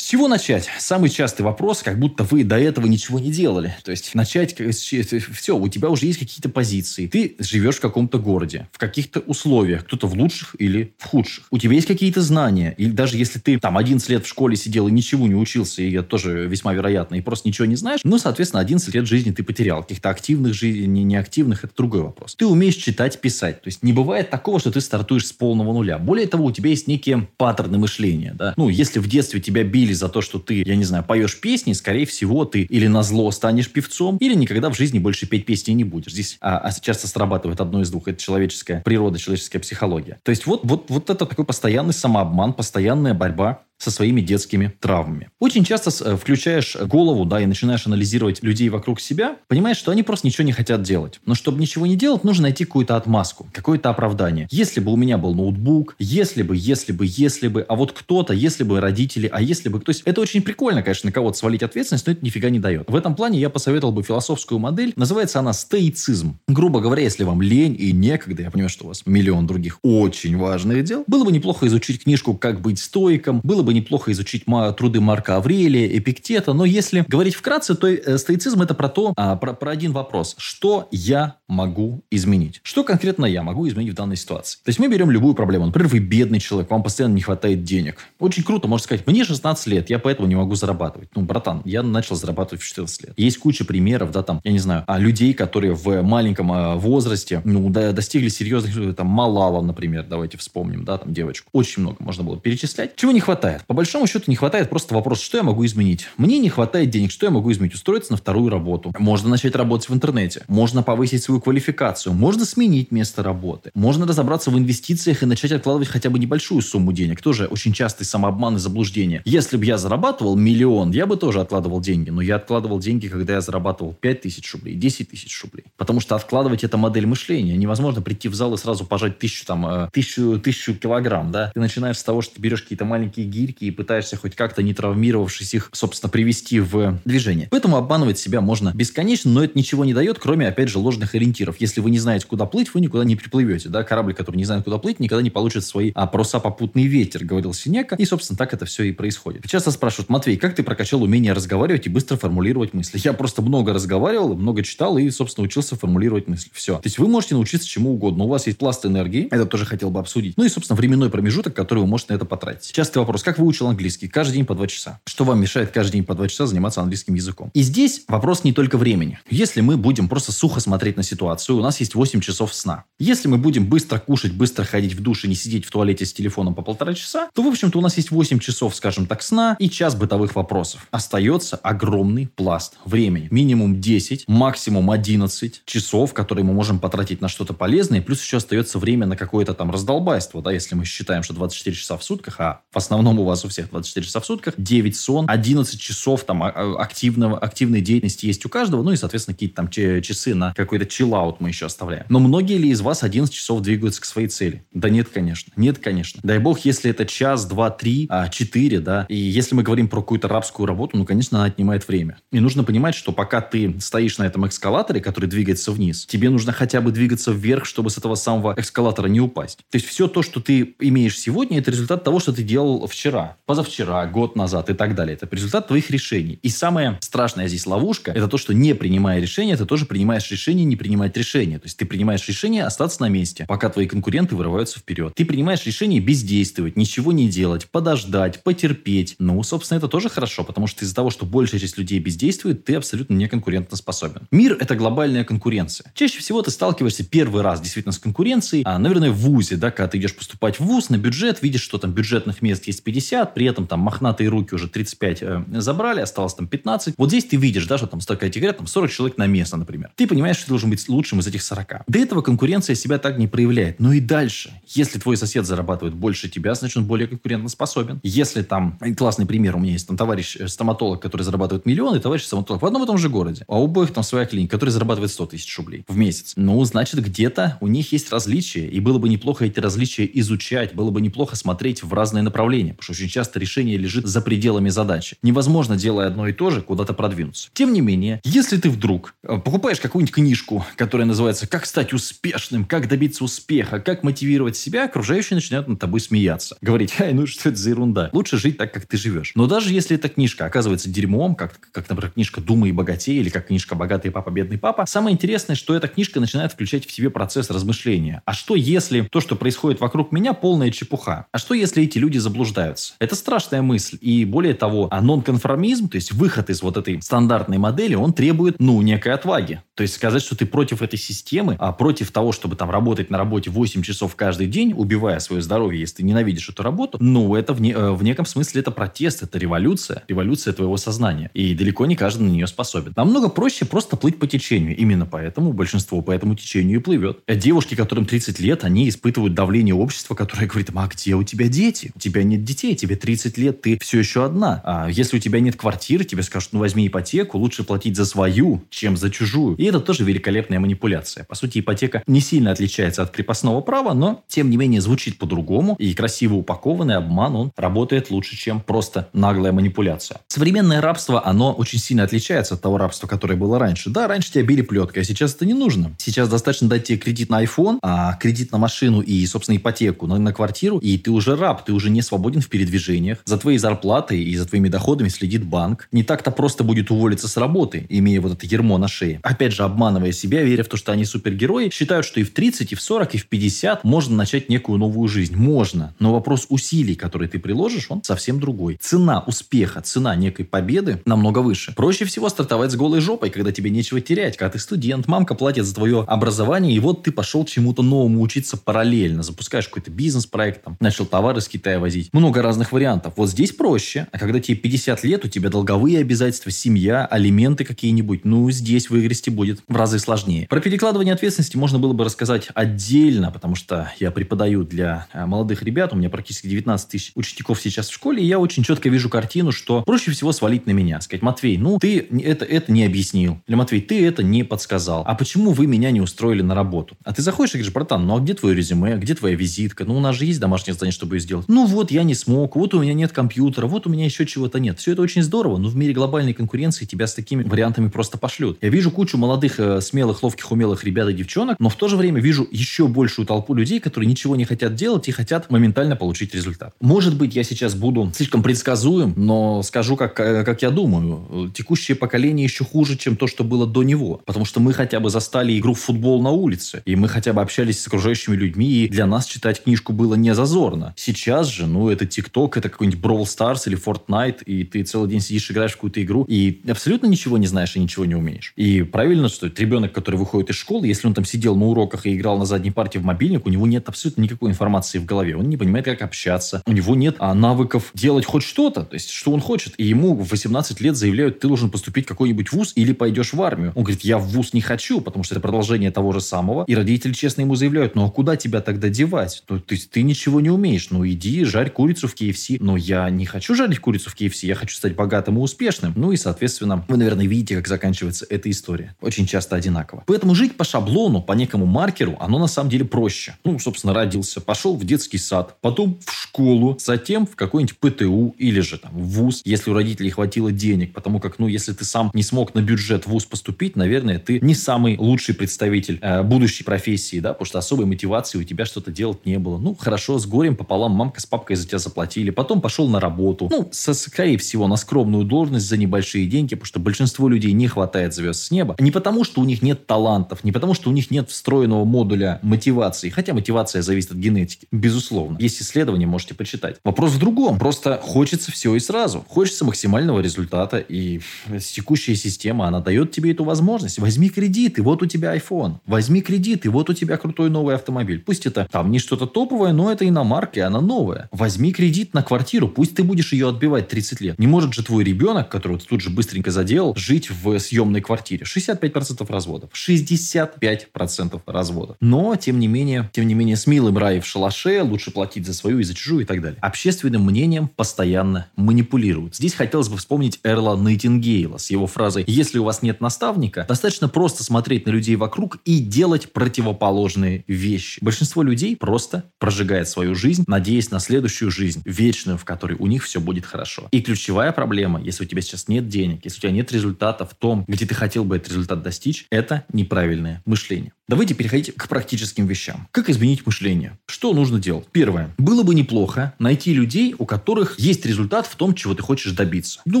[0.10, 0.68] Чего начать?
[0.80, 3.76] Самый частый вопрос, как будто вы до этого ничего не делали.
[3.84, 7.06] То есть начать, все, у тебя уже есть какие-то позиции.
[7.06, 11.44] Ты живешь в каком-то городе, в каких-то условиях, кто-то в лучших или в худших.
[11.52, 12.74] У тебя есть какие-то знания.
[12.76, 15.92] Или даже если ты там 11 лет в школе сидел и ничего не учился, и
[15.92, 19.44] это тоже весьма вероятно, и просто ничего не знаешь, ну, соответственно, 11 лет жизни ты
[19.44, 19.82] потерял.
[19.82, 22.34] Каких-то активных жизней, не неактивных, это другой вопрос.
[22.34, 23.62] Ты умеешь читать, писать.
[23.62, 25.98] То есть не бывает такого, что ты стартуешь с полного нуля.
[25.98, 28.34] Более того, у тебя есть некие паттерны мышления.
[28.36, 28.54] Да?
[28.56, 31.72] Ну, если в детстве тебя били за то, что ты, я не знаю, поешь песни,
[31.72, 35.72] скорее всего, ты или на зло станешь певцом, или никогда в жизни больше петь песни
[35.72, 36.12] не будешь.
[36.12, 38.08] Здесь а, а часто срабатывает одно из двух.
[38.08, 40.18] Это человеческая природа, человеческая психология.
[40.24, 45.30] То есть вот, вот, вот это такой постоянный самообман, постоянная борьба со своими детскими травмами.
[45.40, 50.02] Очень часто э, включаешь голову, да, и начинаешь анализировать людей вокруг себя, понимаешь, что они
[50.02, 51.20] просто ничего не хотят делать.
[51.24, 54.46] Но чтобы ничего не делать, нужно найти какую-то отмазку, какое-то оправдание.
[54.50, 58.34] Если бы у меня был ноутбук, если бы, если бы, если бы, а вот кто-то,
[58.34, 59.80] если бы родители, а если бы...
[59.80, 62.88] То есть это очень прикольно, конечно, на кого-то свалить ответственность, но это нифига не дает.
[62.88, 64.92] В этом плане я посоветовал бы философскую модель.
[64.96, 66.38] Называется она стоицизм.
[66.48, 70.36] Грубо говоря, если вам лень и некогда, я понимаю, что у вас миллион других очень
[70.36, 74.44] важных дел, было бы неплохо изучить книжку «Как быть стоиком», было бы бы неплохо изучить
[74.76, 79.36] труды Марка Аврелия, Эпиктета, но если говорить вкратце, то э, стоицизм это про то, а,
[79.36, 80.34] про, про один вопрос.
[80.38, 82.60] Что я могу изменить?
[82.64, 84.58] Что конкретно я могу изменить в данной ситуации?
[84.64, 85.66] То есть мы берем любую проблему.
[85.66, 87.98] Например, вы бедный человек, вам постоянно не хватает денег.
[88.18, 91.10] Очень круто, можно сказать, мне 16 лет, я поэтому не могу зарабатывать.
[91.14, 93.12] Ну, братан, я начал зарабатывать в 14 лет.
[93.16, 97.40] Есть куча примеров, да, там, я не знаю, а людей, которые в маленьком а, возрасте,
[97.44, 101.48] ну, да, достигли серьезных, э, там, Малала, например, давайте вспомним, да, там, девочку.
[101.52, 102.96] Очень много можно было перечислять.
[102.96, 103.59] Чего не хватает?
[103.66, 106.06] По большому счету не хватает просто вопрос, что я могу изменить?
[106.16, 107.74] Мне не хватает денег, что я могу изменить?
[107.74, 108.92] Устроиться на вторую работу.
[108.98, 110.42] Можно начать работать в интернете.
[110.48, 112.12] Можно повысить свою квалификацию.
[112.12, 113.70] Можно сменить место работы.
[113.74, 117.22] Можно разобраться в инвестициях и начать откладывать хотя бы небольшую сумму денег.
[117.22, 119.22] Тоже очень частый самообман и заблуждение.
[119.24, 122.10] Если бы я зарабатывал миллион, я бы тоже откладывал деньги.
[122.10, 125.64] Но я откладывал деньги, когда я зарабатывал 5 тысяч рублей, 10 тысяч рублей.
[125.76, 127.56] Потому что откладывать это модель мышления.
[127.56, 131.30] Невозможно прийти в зал и сразу пожать тысячу, там, э, тысячу, тысячу килограмм.
[131.30, 131.50] Да?
[131.54, 134.74] Ты начинаешь с того, что ты берешь какие-то маленькие гирьки и пытаешься хоть как-то не
[134.74, 137.48] травмировавшись их, собственно, привести в движение.
[137.50, 141.56] Поэтому обманывать себя можно бесконечно, но это ничего не дает, кроме, опять же, ложных ориентиров.
[141.58, 143.68] Если вы не знаете, куда плыть, вы никуда не приплывете.
[143.68, 143.82] Да?
[143.82, 147.96] Корабль, который не знает, куда плыть, никогда не получит свои а, попутный ветер, говорил Синека.
[147.96, 149.46] И, собственно, так это все и происходит.
[149.46, 153.00] Часто спрашивают, Матвей, как ты прокачал умение разговаривать и быстро формулировать мысли?
[153.02, 156.50] Я просто много разговаривал, много читал и, собственно, учился формулировать мысли.
[156.52, 156.76] Все.
[156.76, 158.24] То есть вы можете научиться чему угодно.
[158.24, 160.36] У вас есть пласт энергии, это тоже хотел бы обсудить.
[160.36, 162.72] Ну и, собственно, временной промежуток, который вы можете на это потратить.
[162.72, 164.08] Частый вопрос, как выучил английский?
[164.08, 165.00] Каждый день по два часа.
[165.06, 167.50] Что вам мешает каждый день по два часа заниматься английским языком?
[167.54, 169.18] И здесь вопрос не только времени.
[169.30, 172.84] Если мы будем просто сухо смотреть на ситуацию, у нас есть 8 часов сна.
[172.98, 176.12] Если мы будем быстро кушать, быстро ходить в душ и не сидеть в туалете с
[176.12, 179.56] телефоном по полтора часа, то, в общем-то, у нас есть 8 часов, скажем так, сна
[179.58, 180.86] и час бытовых вопросов.
[180.90, 183.28] Остается огромный пласт времени.
[183.30, 188.78] Минимум 10, максимум 11 часов, которые мы можем потратить на что-то полезное, плюс еще остается
[188.78, 192.62] время на какое-то там раздолбайство, да, если мы считаем, что 24 часа в сутках, а
[192.70, 196.42] в основном у вас у всех 24 часа в сутках, 9 сон, 11 часов там
[196.42, 200.54] а, а, активного, активной деятельности есть у каждого, ну и, соответственно, какие-то там часы на
[200.54, 202.06] какой-то чиллаут мы еще оставляем.
[202.08, 204.64] Но многие ли из вас 11 часов двигаются к своей цели?
[204.72, 205.52] Да нет, конечно.
[205.56, 206.20] Нет, конечно.
[206.22, 210.00] Дай бог, если это час, два, три, а, четыре, да, и если мы говорим про
[210.00, 212.18] какую-то рабскую работу, ну, конечно, она отнимает время.
[212.32, 216.52] И нужно понимать, что пока ты стоишь на этом эскалаторе, который двигается вниз, тебе нужно
[216.52, 219.58] хотя бы двигаться вверх, чтобы с этого самого эскалатора не упасть.
[219.70, 223.09] То есть все то, что ты имеешь сегодня, это результат того, что ты делал вчера,
[223.46, 225.16] позавчера, год назад и так далее.
[225.16, 226.38] Это результат твоих решений.
[226.42, 230.64] И самое страшное здесь ловушка, это то, что не принимая решения, ты тоже принимаешь решение
[230.64, 231.58] не принимать решения.
[231.58, 235.14] То есть ты принимаешь решение остаться на месте, пока твои конкуренты вырываются вперед.
[235.14, 239.16] Ты принимаешь решение бездействовать, ничего не делать, подождать, потерпеть.
[239.18, 242.74] Ну, собственно, это тоже хорошо, потому что из-за того, что большая часть людей бездействует, ты
[242.74, 244.28] абсолютно не конкурентно способен.
[244.30, 245.92] Мир– это глобальная конкуренция.
[245.94, 249.88] Чаще всего ты сталкиваешься первый раз действительно с конкуренцией, а, наверное, в ВУЗе, да, когда
[249.88, 252.99] ты идешь поступать в ВУЗ на бюджет, видишь, что там бюджетных мест есть 50,
[253.34, 256.94] при этом там мохнатые руки уже 35 э, забрали, осталось там 15.
[256.96, 259.56] Вот здесь ты видишь, да, что там столько эти говорят, там 40 человек на место,
[259.56, 259.90] например.
[259.96, 261.84] Ты понимаешь, что ты должен быть лучшим из этих 40.
[261.86, 263.80] До этого конкуренция себя так не проявляет.
[263.80, 264.52] Но и дальше.
[264.66, 268.00] Если твой сосед зарабатывает больше тебя, значит, он более конкурентоспособен.
[268.02, 272.00] Если там, классный пример, у меня есть там товарищ э, стоматолог, который зарабатывает миллион, и
[272.00, 273.44] товарищ стоматолог в одном и том же городе.
[273.48, 276.32] А у обоих там своя клиника, который зарабатывает 100 тысяч рублей в месяц.
[276.36, 278.66] Ну, значит, где-то у них есть различия.
[278.66, 282.84] И было бы неплохо эти различия изучать, было бы неплохо смотреть в разные направления, потому
[282.84, 285.16] что очень часто решение лежит за пределами задачи.
[285.22, 287.48] Невозможно, делая одно и то же, куда-то продвинуться.
[287.52, 292.64] Тем не менее, если ты вдруг э, покупаешь какую-нибудь книжку, которая называется «Как стать успешным»,
[292.64, 296.56] «Как добиться успеха», «Как мотивировать себя», окружающие начинают над тобой смеяться.
[296.60, 298.10] Говорить, ай, ну что это за ерунда?
[298.12, 299.32] Лучше жить так, как ты живешь.
[299.34, 303.28] Но даже если эта книжка оказывается дерьмом, как, как например, книжка «Думай и богатей» или
[303.28, 307.10] как книжка «Богатый папа, бедный папа», самое интересное, что эта книжка начинает включать в себе
[307.10, 308.22] процесс размышления.
[308.24, 311.26] А что если то, что происходит вокруг меня, полная чепуха?
[311.32, 312.79] А что если эти люди заблуждаются?
[312.98, 313.98] Это страшная мысль.
[314.00, 318.56] И более того, а нонконформизм, то есть выход из вот этой стандартной модели, он требует,
[318.58, 319.62] ну, некой отваги.
[319.74, 323.18] То есть сказать, что ты против этой системы, а против того, чтобы там работать на
[323.18, 327.54] работе 8 часов каждый день, убивая свое здоровье, если ты ненавидишь эту работу, ну, это
[327.54, 331.30] в, не, э, в неком смысле это протест, это революция, революция твоего сознания.
[331.34, 332.92] И далеко не каждый на нее способен.
[332.96, 334.76] Намного проще просто плыть по течению.
[334.76, 337.20] Именно поэтому большинство по этому течению и плывет.
[337.26, 341.48] А девушки, которым 30 лет, они испытывают давление общества, которое говорит, а где у тебя
[341.48, 341.92] дети?
[341.94, 344.62] У тебя нет детей, тебе 30 лет, ты все еще одна.
[344.64, 348.62] А если у тебя нет квартиры, тебе скажут, ну возьми ипотеку, лучше платить за свою,
[348.70, 349.56] чем за чужую.
[349.56, 351.24] И это тоже великолепная манипуляция.
[351.24, 355.76] По сути, ипотека не сильно отличается от крепостного права, но тем не менее звучит по-другому.
[355.78, 360.20] И красиво упакованный обман, он работает лучше, чем просто наглая манипуляция.
[360.28, 363.90] Современное рабство, оно очень сильно отличается от того рабства, которое было раньше.
[363.90, 365.94] Да, раньше тебя били плеткой, а сейчас это не нужно.
[365.98, 370.18] Сейчас достаточно дать тебе кредит на iPhone, а кредит на машину и, собственно, ипотеку на,
[370.18, 374.22] на квартиру, и ты уже раб, ты уже не свободен в передвижениях, за твоей зарплатой
[374.22, 375.88] и за твоими доходами следит банк.
[375.92, 379.18] Не так-то просто будет уволиться с работы, имея вот это ермо на шее.
[379.22, 382.72] Опять же, обманывая себя, веря в то, что они супергерои, считают, что и в 30,
[382.72, 385.36] и в 40, и в 50 можно начать некую новую жизнь.
[385.36, 385.94] Можно.
[385.98, 388.76] Но вопрос усилий, которые ты приложишь, он совсем другой.
[388.80, 391.72] Цена успеха, цена некой победы намного выше.
[391.74, 395.64] Проще всего стартовать с голой жопой, когда тебе нечего терять, когда ты студент, мамка платит
[395.64, 400.76] за твое образование, и вот ты пошел чему-то новому учиться параллельно, запускаешь какой-то бизнес-проект, там,
[400.80, 402.10] начал товары из Китая возить.
[402.12, 403.12] Много разных вариантов.
[403.16, 408.24] Вот здесь проще, а когда тебе 50 лет, у тебя долговые обязательства, семья, алименты какие-нибудь,
[408.24, 410.48] ну, здесь выгрести будет в разы сложнее.
[410.48, 415.62] Про перекладывание ответственности можно было бы рассказать отдельно, потому что я преподаю для э, молодых
[415.62, 419.08] ребят, у меня практически 19 тысяч учеников сейчас в школе, и я очень четко вижу
[419.08, 423.38] картину, что проще всего свалить на меня, сказать, Матвей, ну, ты это, это не объяснил,
[423.46, 426.96] или Матвей, ты это не подсказал, а почему вы меня не устроили на работу?
[427.04, 429.84] А ты заходишь и говоришь, братан, ну, а где твое резюме, где твоя визитка?
[429.84, 431.46] Ну, у нас же есть домашнее задание, чтобы ее сделать.
[431.46, 434.60] Ну, вот, я не смог, вот у меня нет компьютера, вот у меня еще чего-то
[434.60, 434.78] нет.
[434.78, 438.58] Все это очень здорово, но в мире глобальной конкуренции тебя с такими вариантами просто пошлют.
[438.60, 441.96] Я вижу кучу молодых, э, смелых, ловких, умелых ребят и девчонок, но в то же
[441.96, 446.34] время вижу еще большую толпу людей, которые ничего не хотят делать и хотят моментально получить
[446.34, 446.74] результат.
[446.80, 451.50] Может быть, я сейчас буду слишком предсказуем, но скажу, как, э, как я думаю.
[451.54, 454.20] Текущее поколение еще хуже, чем то, что было до него.
[454.24, 456.82] Потому что мы хотя бы застали игру в футбол на улице.
[456.84, 458.66] И мы хотя бы общались с окружающими людьми.
[458.66, 460.94] И для нас читать книжку было не зазорно.
[460.96, 464.44] Сейчас же, ну, это ТикТок, это какой-нибудь Brawl Stars или Fortnite.
[464.44, 466.24] И ты целый день сидишь, играешь в какую-то игру.
[466.28, 468.52] И абсолютно ничего не знаешь и ничего не умеешь.
[468.56, 472.14] И правильно, что ребенок, который выходит из школы, если он там сидел на уроках и
[472.14, 475.36] играл на задней партии в мобильник, у него нет абсолютно никакой информации в голове.
[475.36, 476.62] Он не понимает, как общаться.
[476.66, 478.82] У него нет а, навыков делать хоть что-то.
[478.82, 479.74] То есть, что он хочет.
[479.78, 483.42] И ему в 18 лет заявляют, ты должен поступить в какой-нибудь вуз или пойдешь в
[483.42, 483.72] армию.
[483.74, 486.64] Он говорит, я в вуз не хочу, потому что это продолжение того же самого.
[486.66, 489.42] И родители честно ему заявляют, ну а куда тебя тогда девать?
[489.48, 490.90] Ну, то есть, ты ничего не умеешь.
[490.90, 492.58] Ну, иди, жарь курицу в KFC.
[492.60, 495.92] Но я не хочу жарить курицу в KFC, я хочу стать богатым и успешным.
[495.96, 498.94] Ну и, соответственно, вы, наверное, видите, как заканчивается эта история.
[499.00, 500.04] Очень часто одинаково.
[500.06, 503.36] Поэтому жить по шаблону, по некому маркеру, оно на самом деле проще.
[503.44, 508.60] Ну, собственно, родился, пошел в детский сад, потом в школу, затем в какой-нибудь ПТУ или
[508.60, 510.92] же там в ВУЗ, если у родителей хватило денег.
[510.92, 514.40] Потому как, ну, если ты сам не смог на бюджет в ВУЗ поступить, наверное, ты
[514.40, 518.90] не самый лучший представитель э, будущей профессии, да, потому что особой мотивации у тебя что-то
[518.90, 519.58] делать не было.
[519.58, 523.48] Ну, хорошо, с горем пополам мамка с папкой за тебя заплатили, потом пошел на работу.
[523.50, 527.68] Ну, со, скорее всего, на скромную должность за небольшие деньги, потому что большинство людей не
[527.68, 528.74] хватает звезд с неба.
[528.78, 532.38] Не потому, что у них нет талантов, не потому, что у них нет встроенного модуля
[532.42, 535.36] мотивации, хотя мотивация зависит от генетики, безусловно.
[535.40, 536.76] Есть исследования, можете почитать.
[536.84, 537.58] Вопрос в другом.
[537.58, 539.24] Просто хочется все и сразу.
[539.28, 541.20] Хочется максимального результата, и
[541.60, 543.98] текущая система, она дает тебе эту возможность.
[543.98, 545.74] Возьми кредит, и вот у тебя iPhone.
[545.86, 548.20] Возьми кредит, и вот у тебя крутой новый автомобиль.
[548.20, 551.28] Пусть это там не что-то топовое, но это иномарка, и она новая.
[551.32, 554.38] Возьми кредит на квартиру, пусть ты будешь ее отбивать 30 лет.
[554.38, 558.44] Не может же твой ребенок, которого ты тут же быстренько заделал, жить в съемной квартире.
[558.44, 559.70] 65% разводов.
[559.74, 561.96] 65% разводов.
[562.00, 565.54] Но, тем не менее, тем не менее, с милым рай в шалаше, лучше платить за
[565.54, 566.58] свою и за чужую и так далее.
[566.60, 569.36] Общественным мнением постоянно манипулируют.
[569.36, 574.08] Здесь хотелось бы вспомнить Эрла Нейтингейла с его фразой «Если у вас нет наставника, достаточно
[574.08, 578.02] просто смотреть на людей вокруг и делать противоположные вещи».
[578.02, 583.04] Большинство людей просто прожигает свою жизнь, надеясь на следующую жизнь, вечную, в которой у них
[583.04, 583.88] все будет хорошо.
[583.90, 587.34] И ключевая проблема, если у тебя сейчас нет денег, если у тебя нет результата в
[587.34, 590.92] том, где ты хотел бы этот результат достичь, это неправильное мышление.
[591.10, 592.86] Давайте переходить к практическим вещам.
[592.92, 593.98] Как изменить мышление?
[594.06, 594.86] Что нужно делать?
[594.92, 595.34] Первое.
[595.38, 599.80] Было бы неплохо найти людей, у которых есть результат в том, чего ты хочешь добиться.
[599.86, 600.00] Ну,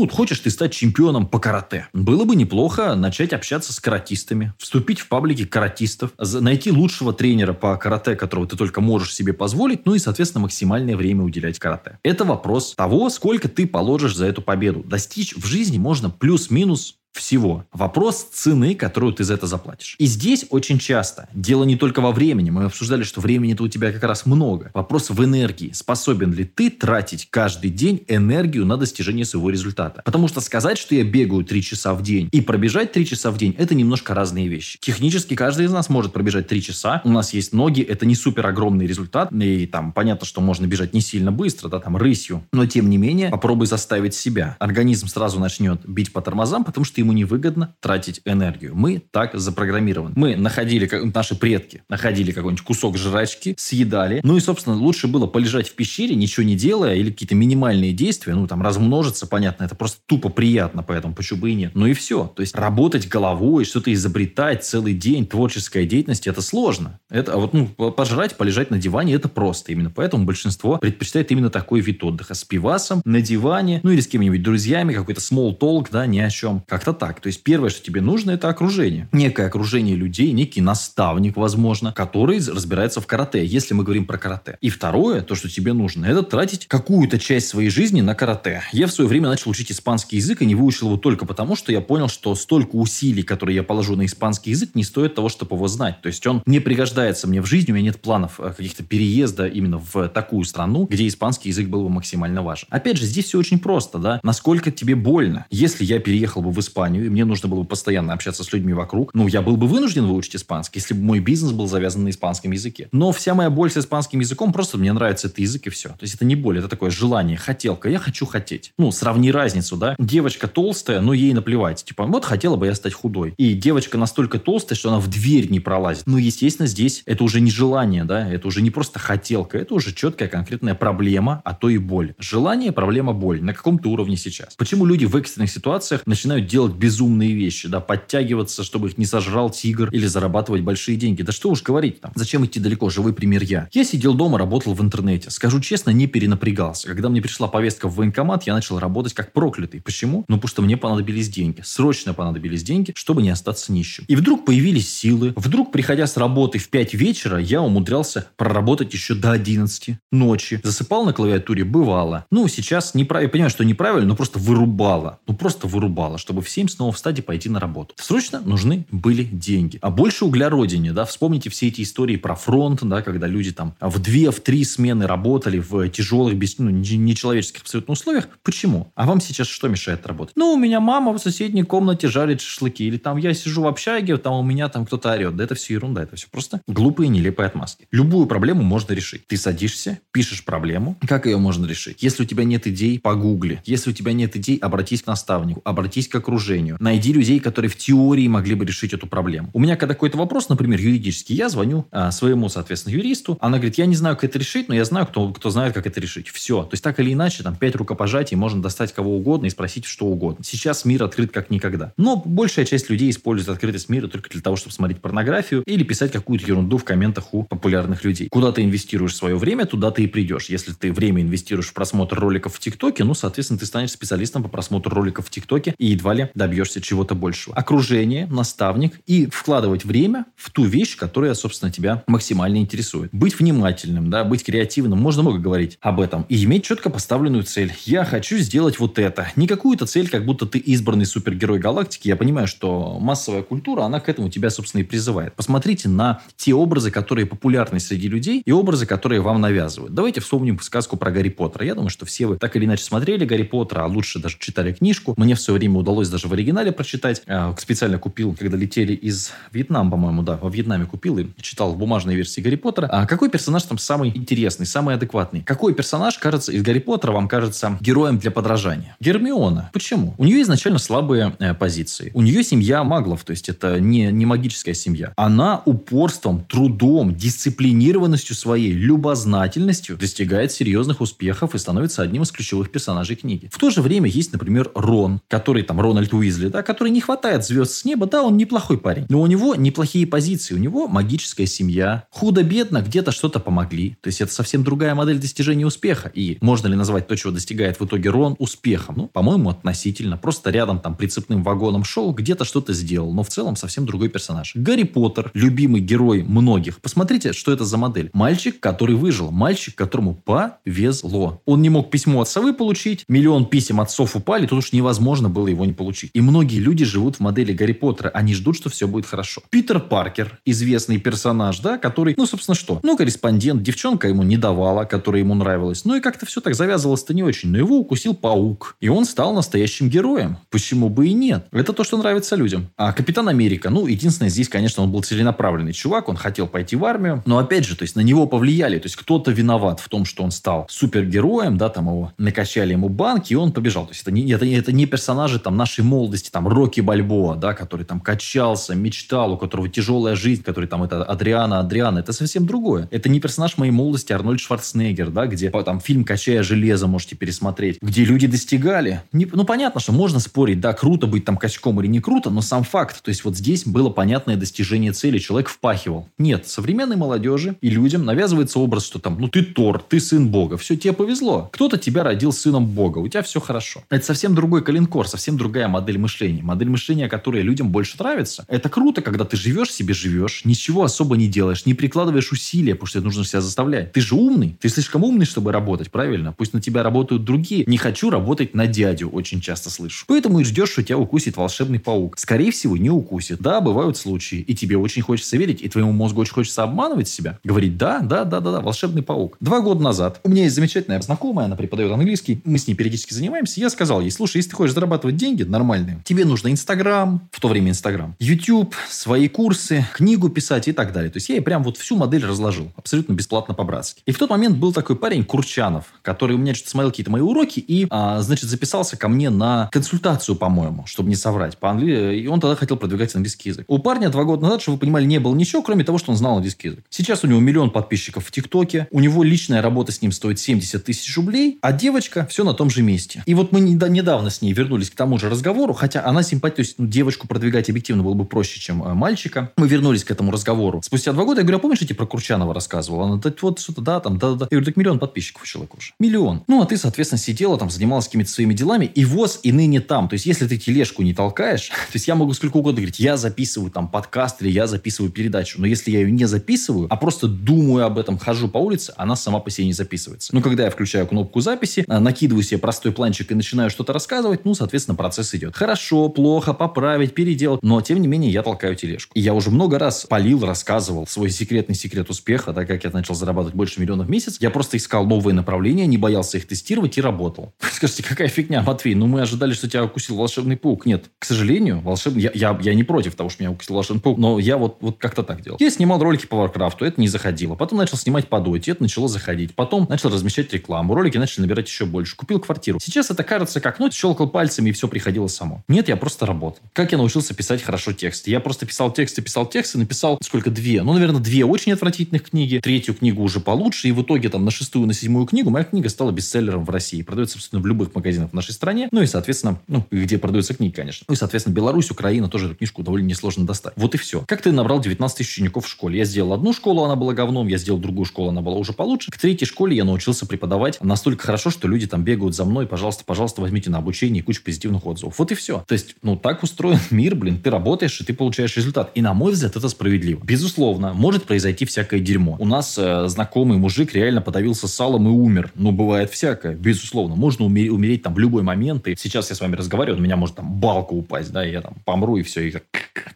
[0.00, 1.88] вот хочешь ты стать чемпионом по карате.
[1.92, 7.76] Было бы неплохо начать общаться с каратистами, вступить в паблики каратистов, найти лучшего тренера по
[7.76, 11.69] карате, которого ты только можешь себе позволить, ну и, соответственно, максимальное время уделять карате.
[12.02, 14.82] Это вопрос того, сколько ты положишь за эту победу.
[14.82, 17.64] Достичь в жизни можно плюс-минус всего.
[17.72, 19.96] Вопрос цены, которую ты за это заплатишь.
[19.98, 22.50] И здесь очень часто дело не только во времени.
[22.50, 24.70] Мы обсуждали, что времени-то у тебя как раз много.
[24.74, 25.72] Вопрос в энергии.
[25.72, 30.02] Способен ли ты тратить каждый день энергию на достижение своего результата?
[30.04, 33.38] Потому что сказать, что я бегаю 3 часа в день и пробежать 3 часа в
[33.38, 34.78] день, это немножко разные вещи.
[34.80, 37.00] Технически каждый из нас может пробежать 3 часа.
[37.04, 39.32] У нас есть ноги, это не супер огромный результат.
[39.32, 42.44] И там понятно, что можно бежать не сильно быстро, да, там рысью.
[42.52, 44.56] Но тем не менее, попробуй заставить себя.
[44.58, 48.74] Организм сразу начнет бить по тормозам, потому что ему невыгодно тратить энергию.
[48.74, 50.14] Мы так запрограммированы.
[50.16, 54.20] Мы находили, как наши предки, находили какой-нибудь кусок жрачки, съедали.
[54.22, 58.34] Ну и, собственно, лучше было полежать в пещере, ничего не делая, или какие-то минимальные действия,
[58.34, 61.72] ну, там, размножиться, понятно, это просто тупо приятно, поэтому почему бы и нет.
[61.74, 62.32] Ну и все.
[62.34, 67.00] То есть работать головой, что-то изобретать целый день, творческая деятельность, это сложно.
[67.08, 69.72] Это, а вот, ну, пожрать, полежать на диване, это просто.
[69.72, 72.34] Именно поэтому большинство предпочитает именно такой вид отдыха.
[72.34, 76.30] С пивасом, на диване, ну или с кем-нибудь друзьями, какой-то small talk, да, ни о
[76.30, 76.62] чем.
[76.66, 77.20] Как-то так.
[77.20, 79.08] То есть первое, что тебе нужно, это окружение.
[79.12, 84.58] Некое окружение людей, некий наставник, возможно, который разбирается в карате, если мы говорим про карате.
[84.60, 88.62] И второе, то, что тебе нужно, это тратить какую-то часть своей жизни на карате.
[88.72, 91.72] Я в свое время начал учить испанский язык и не выучил его только потому, что
[91.72, 95.56] я понял, что столько усилий, которые я положу на испанский язык, не стоит того, чтобы
[95.56, 96.00] его знать.
[96.02, 99.46] То есть он не пригождается мне в жизни, у меня нет планов э, каких-то переезда
[99.46, 102.66] именно в такую страну, где испанский язык был бы максимально важен.
[102.70, 104.20] Опять же, здесь все очень просто, да.
[104.22, 105.46] Насколько тебе больно?
[105.50, 108.72] Если я переехал бы в Испанию, и мне нужно было бы постоянно общаться с людьми
[108.72, 112.10] вокруг, ну, я был бы вынужден выучить испанский, если бы мой бизнес был завязан на
[112.10, 112.88] испанском языке.
[112.92, 115.90] Но вся моя боль с испанским языком, просто мне нравится этот язык и все.
[115.90, 117.88] То есть это не боль, это такое желание, хотелка.
[117.88, 118.72] Я хочу хотеть.
[118.78, 119.94] Ну, сравни разницу, да.
[119.98, 121.84] Девочка толстая, но ей наплевать.
[121.84, 123.34] Типа, вот хотела бы я стать худой.
[123.36, 126.04] И девочка настолько толстая, что она в дверь не пролазит.
[126.06, 129.92] Ну, естественно, здесь это уже не желание, да, это уже не просто хотелка, это уже
[129.94, 132.14] четкая конкретная проблема, а то и боль.
[132.18, 133.42] Желание, проблема, боль.
[133.42, 134.54] На каком-то уровне сейчас.
[134.56, 139.50] Почему люди в экстренных ситуациях начинают делать безумные вещи, да, подтягиваться, чтобы их не сожрал
[139.50, 141.22] тигр или зарабатывать большие деньги?
[141.22, 142.12] Да что уж говорить там.
[142.14, 142.90] Зачем идти далеко?
[142.90, 143.68] Живой пример я.
[143.72, 145.30] Я сидел дома, работал в интернете.
[145.30, 146.88] Скажу честно, не перенапрягался.
[146.88, 149.80] Когда мне пришла повестка в военкомат, я начал работать как проклятый.
[149.80, 150.24] Почему?
[150.28, 151.60] Ну, потому что мне понадобились деньги.
[151.62, 154.04] Срочно понадобились деньги, чтобы не остаться нищим.
[154.08, 155.32] И вдруг появились силы.
[155.36, 160.60] Вдруг, приходя с работы в 5 вечера, я умудрялся проработать еще до 11 ночи.
[160.62, 161.64] Засыпал на клавиатуре?
[161.64, 162.26] Бывало.
[162.30, 165.18] Ну, сейчас неправильно, я понимаю, что неправильно, но просто вырубало.
[165.26, 167.94] Ну, просто вырубало, чтобы в 7 снова встать и пойти на работу.
[167.96, 169.78] Срочно нужны были деньги.
[169.80, 173.74] А больше угля родине, да, вспомните все эти истории про фронт, да, когда люди там
[173.80, 178.28] в две, в три смены работали в тяжелых, без, ну, нечеловеческих абсолютно условиях.
[178.42, 178.92] Почему?
[178.94, 180.36] А вам сейчас что мешает работать?
[180.36, 184.18] Ну, у меня мама в соседней комнате жарит шашлыки, или там я сижу в общаге,
[184.18, 185.36] там у меня там кто-то орет.
[185.36, 187.86] Да это все ерунда, это все просто глупые, нелепые отмазки.
[187.90, 189.26] Любую проблему можно решить.
[189.26, 190.98] Ты садишься, пишешь проблему.
[191.08, 192.02] Как ее можно решить?
[192.02, 193.62] Если у тебя нет идей, погугли.
[193.64, 196.49] Если у тебя нет идей, обратись к наставнику, обратись к окружению.
[196.80, 199.50] Найди людей, которые в теории могли бы решить эту проблему.
[199.52, 203.38] У меня когда какой-то вопрос, например, юридический, я звоню а, своему, соответственно, юристу.
[203.40, 205.86] Она говорит, я не знаю, как это решить, но я знаю, кто, кто знает, как
[205.86, 206.28] это решить.
[206.28, 206.62] Все.
[206.62, 210.06] То есть так или иначе, там, пять рукопожатий, можно достать кого угодно и спросить что
[210.06, 210.44] угодно.
[210.44, 211.92] Сейчас мир открыт как никогда.
[211.96, 216.12] Но большая часть людей использует открытость мира только для того, чтобы смотреть порнографию или писать
[216.12, 218.28] какую-то ерунду в комментах у популярных людей.
[218.28, 220.46] Куда ты инвестируешь свое время, туда ты и придешь.
[220.46, 224.48] Если ты время инвестируешь в просмотр роликов в ТикТоке, ну, соответственно, ты станешь специалистом по
[224.48, 227.54] просмотру роликов в ТикТоке и едва ли добьешься чего-то большего.
[227.54, 233.10] Окружение, наставник и вкладывать время в ту вещь, которая, собственно, тебя максимально интересует.
[233.12, 234.98] Быть внимательным, да, быть креативным.
[234.98, 236.24] Можно много говорить об этом.
[236.30, 237.74] И иметь четко поставленную цель.
[237.84, 239.30] Я хочу сделать вот это.
[239.36, 242.08] Не какую-то цель, как будто ты избранный супергерой галактики.
[242.08, 245.34] Я понимаю, что массовая культура, она к этому тебя, собственно, и призывает.
[245.34, 249.92] Посмотрите на те образы, которые популярны среди людей, и образы, которые вам навязывают.
[249.92, 251.66] Давайте вспомним сказку про Гарри Поттера.
[251.66, 254.72] Я думаю, что все вы так или иначе смотрели Гарри Поттера, а лучше даже читали
[254.72, 255.12] книжку.
[255.18, 257.22] Мне в свое время удалось даже в оригинале прочитать.
[257.26, 261.78] А, специально купил, когда летели из Вьетнама, по-моему, да, во Вьетнаме купил и читал в
[261.78, 262.86] бумажной версии Гарри Поттера.
[262.86, 265.42] А какой персонаж там самый интересный, самый адекватный?
[265.42, 268.96] Какой персонаж, кажется, из Гарри Поттера вам кажется героем для подражания?
[269.00, 269.70] Гермиона.
[269.72, 270.14] Почему?
[270.18, 272.10] У нее изначально слабые э, позиции.
[272.14, 275.12] У нее семья маглов, то есть это не, не магическая семья.
[275.16, 283.16] Она упорством, трудом, дисциплинированностью своей, любознательностью достигает серьезных успехов и становится одним из ключевых персонажей
[283.16, 283.48] книги.
[283.52, 287.44] В то же время есть, например, Рон, который там Рональд Уизли, да, который не хватает
[287.44, 291.46] звезд с неба, да, он неплохой парень, но у него неплохие позиции, у него магическая
[291.46, 296.68] семья, худо-бедно где-то что-то помогли, то есть это совсем другая модель достижения успеха, и можно
[296.68, 298.94] ли назвать то, чего достигает в итоге Рон, успехом?
[298.96, 303.56] Ну, по-моему, относительно, просто рядом там прицепным вагоном шел, где-то что-то сделал, но в целом
[303.56, 304.52] совсем другой персонаж.
[304.54, 308.10] Гарри Поттер, любимый герой многих, посмотрите, что это за модель.
[308.12, 311.42] Мальчик, который выжил, мальчик, которому повезло.
[311.44, 315.48] Он не мог письмо от совы получить, миллион писем отцов упали, тут уж невозможно было
[315.48, 315.99] его не получить.
[316.12, 319.42] И многие люди живут в модели Гарри Поттера, они ждут, что все будет хорошо.
[319.50, 322.80] Питер Паркер, известный персонаж, да, который, ну, собственно, что?
[322.82, 325.84] Ну, корреспондент, девчонка ему не давала, которая ему нравилась.
[325.84, 327.50] Ну, и как-то все так завязывалось-то не очень.
[327.50, 328.76] Но его укусил паук.
[328.80, 330.38] И он стал настоящим героем.
[330.50, 331.46] Почему бы и нет?
[331.52, 332.68] Это то, что нравится людям.
[332.76, 336.84] А Капитан Америка, ну, единственное, здесь, конечно, он был целенаправленный чувак, он хотел пойти в
[336.84, 337.22] армию.
[337.26, 338.78] Но, опять же, то есть на него повлияли.
[338.78, 342.88] То есть кто-то виноват в том, что он стал супергероем, да, там его накачали ему
[342.88, 343.86] банки, и он побежал.
[343.86, 347.52] То есть это не, это, это не персонажи там нашей молодости, там, Рокки Бальбоа, да,
[347.52, 352.46] который там качался, мечтал, у которого тяжелая жизнь, который там, это Адриана, Адриана, это совсем
[352.46, 352.88] другое.
[352.90, 357.78] Это не персонаж моей молодости Арнольд Шварценеггер, да, где там фильм «Качая железо» можете пересмотреть,
[357.82, 359.02] где люди достигали.
[359.12, 362.40] Не, ну, понятно, что можно спорить, да, круто быть там качком или не круто, но
[362.40, 366.08] сам факт, то есть вот здесь было понятное достижение цели, человек впахивал.
[366.18, 370.56] Нет, современной молодежи и людям навязывается образ, что там, ну, ты Тор, ты сын Бога,
[370.56, 371.50] все, тебе повезло.
[371.52, 373.82] Кто-то тебя родил сыном Бога, у тебя все хорошо.
[373.90, 376.42] Это совсем другой калинкор, совсем другая модель мышления.
[376.42, 378.44] Модель мышления, которая людям больше нравится.
[378.48, 382.86] Это круто, когда ты живешь себе, живешь, ничего особо не делаешь, не прикладываешь усилия, потому
[382.86, 383.92] что это нужно себя заставлять.
[383.92, 386.34] Ты же умный, ты слишком умный, чтобы работать, правильно?
[386.36, 387.64] Пусть на тебя работают другие.
[387.66, 390.04] Не хочу работать на дядю, очень часто слышу.
[390.08, 392.18] Поэтому и ждешь, что тебя укусит волшебный паук.
[392.18, 393.40] Скорее всего, не укусит.
[393.40, 394.38] Да, бывают случаи.
[394.38, 397.38] И тебе очень хочется верить, и твоему мозгу очень хочется обманывать себя.
[397.44, 399.36] Говорить, да, да, да, да, да, волшебный паук.
[399.40, 403.14] Два года назад у меня есть замечательная знакомая, она преподает английский, мы с ней периодически
[403.14, 403.60] занимаемся.
[403.60, 407.48] Я сказал ей, слушай, если ты хочешь зарабатывать деньги нормальные, тебе нужно Инстаграм, в то
[407.48, 411.10] время Инстаграм, YouTube, свои курсы, книгу писать и так далее.
[411.10, 414.02] То есть я ей прям вот всю модель разложил, абсолютно бесплатно по-братски.
[414.04, 417.22] И в тот момент был такой парень Курчанов, который у меня что-то смотрел какие-то мои
[417.22, 422.16] уроки и, а, значит, записался ко мне на консультацию, по-моему, чтобы не соврать, по англи...
[422.16, 423.64] и он тогда хотел продвигать английский язык.
[423.68, 426.16] У парня два года назад, чтобы вы понимали, не было ничего, кроме того, что он
[426.16, 426.84] знал английский язык.
[426.90, 430.84] Сейчас у него миллион подписчиков в ТикТоке, у него личная работа с ним стоит 70
[430.84, 433.22] тысяч рублей, а девочка все на том же месте.
[433.26, 436.60] И вот мы недавно с ней вернулись к тому же разговору, хотя она симпатия, то
[436.60, 439.52] есть ну, девочку продвигать объективно было бы проще, чем э, мальчика.
[439.56, 440.80] Мы вернулись к этому разговору.
[440.82, 443.02] Спустя два года я говорю, а помнишь, я тебе про Курчанова рассказывал?
[443.02, 444.48] Она, так вот что-то, да, там, да, да.
[444.50, 445.92] Я говорю, так миллион подписчиков у человека уже.
[445.98, 446.42] Миллион.
[446.46, 450.08] Ну, а ты, соответственно, сидела там, занималась какими-то своими делами, и воз, и ныне там.
[450.08, 453.16] То есть, если ты тележку не толкаешь, то есть, я могу сколько угодно говорить, я
[453.16, 457.28] записываю там подкаст или я записываю передачу, но если я ее не записываю, а просто
[457.28, 460.34] думаю об этом, хожу по улице, она сама по себе не записывается.
[460.34, 464.44] Ну, когда я включаю кнопку записи, а, накидываю себе простой планчик и начинаю что-то рассказывать,
[464.44, 465.49] ну, соответственно, процесс идет.
[465.54, 469.12] Хорошо, плохо, поправить, переделать, но, тем не менее, я толкаю тележку.
[469.14, 473.14] И я уже много раз полил, рассказывал свой секретный секрет успеха, да, как я начал
[473.14, 474.36] зарабатывать больше миллиона в месяц.
[474.40, 477.52] Я просто искал новые направления, не боялся их тестировать и работал.
[477.72, 478.94] Скажите, какая фигня, Матвей?
[478.94, 480.86] Ну, мы ожидали, что тебя укусил волшебный паук.
[480.86, 482.22] Нет, к сожалению, волшебный...
[482.22, 484.98] Я, я, я не против того, что меня укусил волшебный паук, но я вот, вот
[484.98, 485.56] как-то так делал.
[485.60, 487.54] Я снимал ролики по Варкрафту, это не заходило.
[487.54, 489.54] Потом начал снимать по доте, это начало заходить.
[489.54, 492.16] Потом начал размещать рекламу, ролики начали набирать еще больше.
[492.16, 492.78] Купил квартиру.
[492.80, 495.28] Сейчас это кажется как, ну, щелкал пальцами и все приходило.
[495.68, 496.60] Нет, я просто работал.
[496.72, 498.26] Как я научился писать хорошо текст?
[498.26, 500.50] Я просто писал тексты, писал тексты, написал сколько?
[500.50, 500.82] Две.
[500.82, 502.60] Ну, наверное, две очень отвратительных книги.
[502.62, 503.88] Третью книгу уже получше.
[503.88, 507.02] И в итоге там на шестую, на седьмую книгу моя книга стала бестселлером в России.
[507.02, 508.88] Продается, собственно, в любых магазинах в нашей стране.
[508.92, 511.04] Ну и, соответственно, ну, где продаются книги, конечно.
[511.08, 513.72] Ну и, соответственно, Беларусь, Украина тоже эту книжку довольно несложно достать.
[513.76, 514.24] Вот и все.
[514.26, 515.98] Как ты набрал 19 тысяч учеников в школе?
[515.98, 517.48] Я сделал одну школу, она была говном.
[517.48, 519.10] Я сделал другую школу, она была уже получше.
[519.10, 522.66] К третьей школе я научился преподавать настолько хорошо, что люди там бегают за мной.
[522.66, 525.18] Пожалуйста, пожалуйста, возьмите на обучение и кучу позитивных отзывов.
[525.20, 525.62] Вот и все.
[525.68, 527.42] То есть, ну, так устроен мир, блин.
[527.42, 528.90] Ты работаешь, и ты получаешь результат.
[528.94, 530.18] И, на мой взгляд, это справедливо.
[530.24, 532.36] Безусловно, может произойти всякое дерьмо.
[532.38, 535.52] У нас э, знакомый мужик реально подавился салом и умер.
[535.56, 536.54] Ну, бывает всякое.
[536.54, 537.16] Безусловно.
[537.16, 538.88] Можно умереть, умереть там в любой момент.
[538.88, 541.60] И сейчас я с вами разговариваю, у меня может там балка упасть, да, и я
[541.60, 542.54] там помру, и все, и